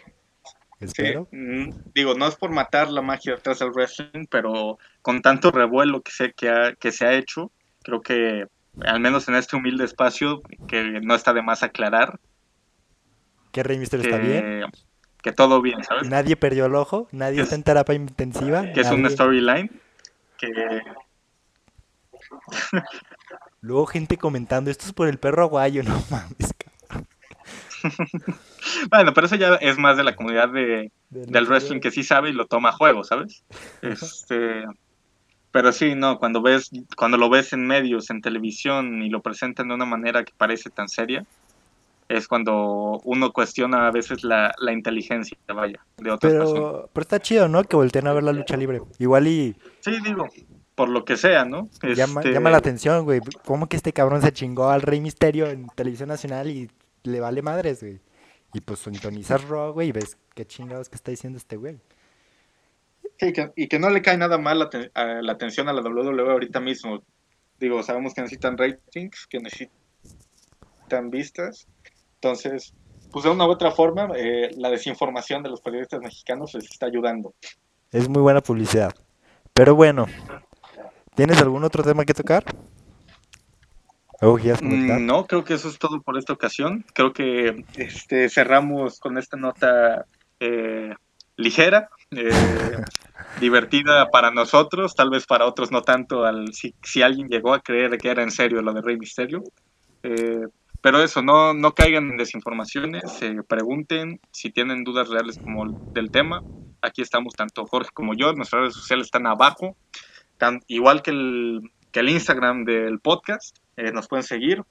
[0.78, 1.28] Sí, Espero.
[1.32, 6.02] mm, digo, no es por matar la magia detrás del wrestling, pero con tanto revuelo
[6.02, 7.50] que se, que, ha- que se ha hecho,
[7.82, 8.46] creo que
[8.84, 12.18] al menos en este humilde espacio, que no está de más aclarar,
[13.52, 14.64] Que Rey Misterio está bien.
[15.22, 16.08] que, todo bien, ¿sabes?
[16.10, 17.08] Nadie perdió el ojo.
[17.10, 18.70] Nadie Que está es- en terapia intensiva.
[18.74, 19.70] Que es una storyline
[20.36, 20.48] que
[23.60, 25.82] Luego gente comentando, esto es por el perro aguayo.
[25.86, 27.08] No mames, cabrón.
[28.90, 32.02] Bueno, pero eso ya es más de la comunidad de, De del wrestling que sí
[32.02, 33.44] sabe y lo toma a juego, ¿sabes?
[33.80, 34.64] Este,
[35.52, 39.68] pero sí, no, cuando ves, cuando lo ves en medios, en televisión y lo presentan
[39.68, 41.24] de una manera que parece tan seria,
[42.08, 46.62] es cuando uno cuestiona a veces la, la inteligencia, vaya, de otras personas.
[46.62, 47.64] Pero, pero está chido, ¿no?
[47.64, 48.80] Que volteen a ver la lucha libre.
[48.98, 50.28] Igual y Sí, digo,
[50.76, 51.68] por lo que sea, ¿no?
[51.96, 53.20] llama, Este, llama la atención, güey.
[53.44, 56.70] ¿Cómo que este cabrón se chingó al Rey Misterio en televisión nacional y
[57.02, 57.98] le vale madres, güey?
[58.52, 61.78] Y pues sintonizas Raw, güey, y ves qué chingados que está diciendo este güey.
[63.18, 65.72] Sí, que- y que no le cae nada mal la, aten- a- la atención a
[65.72, 67.02] la WWE ahorita mismo.
[67.58, 71.66] Digo, sabemos que necesitan ratings, que necesitan vistas.
[72.14, 72.74] Entonces,
[73.12, 76.86] pues de una u otra forma, eh, la desinformación de los periodistas mexicanos les está
[76.86, 77.34] ayudando.
[77.92, 78.92] Es muy buena publicidad.
[79.54, 80.06] Pero bueno,
[81.16, 82.44] ¿tienes algún otro tema que tocar?
[84.62, 86.84] Mm, No, creo que eso es todo por esta ocasión.
[86.94, 90.06] Creo que este, cerramos con esta nota
[90.40, 90.94] eh,
[91.36, 92.30] ligera, eh,
[93.40, 97.60] divertida para nosotros, tal vez para otros no tanto, al, si, si alguien llegó a
[97.60, 99.42] creer que era en serio lo de Rey Misterio.
[100.02, 100.46] Eh,
[100.80, 103.02] pero eso, no, no caigan en desinformaciones,
[103.48, 106.42] pregunten si tienen dudas reales como del tema.
[106.80, 109.76] Aquí estamos tanto Jorge como yo, nuestras redes sociales están abajo,
[110.38, 114.62] tan, igual que el, que el Instagram del podcast, eh, nos pueden seguir.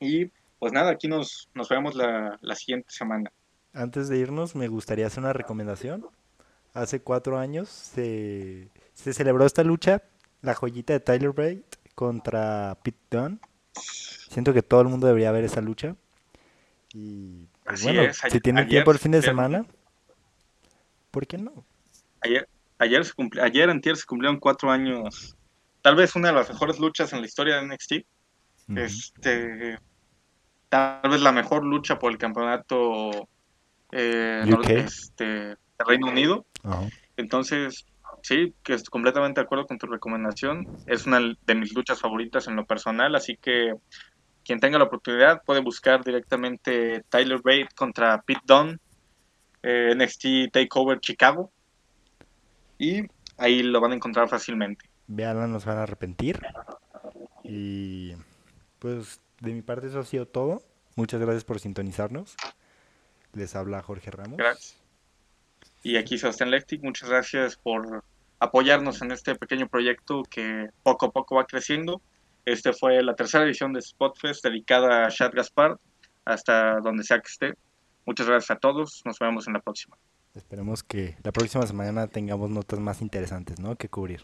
[0.00, 0.26] Y
[0.58, 3.30] pues nada, aquí nos, nos vemos la, la siguiente semana.
[3.72, 6.06] Antes de irnos, me gustaría hacer una recomendación.
[6.74, 10.02] Hace cuatro años se, se celebró esta lucha,
[10.40, 11.64] la joyita de Tyler Bate
[11.94, 13.38] contra Pete Dunne.
[13.74, 15.96] Siento que todo el mundo debería ver esa lucha.
[16.94, 19.66] Y pues, Así bueno, es, si ayer- tienen ayer tiempo el fin de semana,
[21.10, 21.64] ¿por qué no?
[22.20, 22.48] Ayer,
[22.82, 25.36] ayer, se cumpli- ayer antier se cumplieron cuatro años,
[25.80, 28.06] tal vez una de las mejores luchas en la historia de NXT.
[28.76, 29.78] Este
[30.68, 33.10] tal vez la mejor lucha por el campeonato
[33.92, 34.44] eh,
[34.76, 35.56] este, de
[35.86, 36.46] Reino Unido.
[37.16, 37.84] Entonces,
[38.22, 40.66] sí, que estoy completamente de acuerdo con tu recomendación.
[40.86, 43.74] Es una de mis luchas favoritas en lo personal, así que
[44.44, 48.78] quien tenga la oportunidad puede buscar directamente Tyler Bate contra Pete Dunne,
[49.62, 51.52] eh, NXT Takeover Chicago,
[52.82, 53.08] y
[53.38, 54.84] ahí lo van a encontrar fácilmente.
[55.06, 56.40] Veanla, nos van a arrepentir.
[57.44, 58.12] Y
[58.80, 60.62] pues de mi parte eso ha sido todo.
[60.96, 62.34] Muchas gracias por sintonizarnos.
[63.34, 64.36] Les habla Jorge Ramos.
[64.36, 64.76] Gracias.
[65.84, 68.04] Y aquí Sebastián Lectic, muchas gracias por
[68.40, 72.02] apoyarnos en este pequeño proyecto que poco a poco va creciendo.
[72.44, 75.78] Este fue la tercera edición de Spotfest dedicada a Shad Gaspar,
[76.24, 77.54] hasta donde sea que esté.
[78.06, 79.96] Muchas gracias a todos, nos vemos en la próxima.
[80.34, 83.76] Esperemos que la próxima semana tengamos notas más interesantes, ¿no?
[83.76, 84.20] Que cubrir.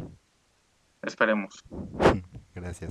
[1.02, 1.64] Esperemos.
[2.54, 2.86] Gracias.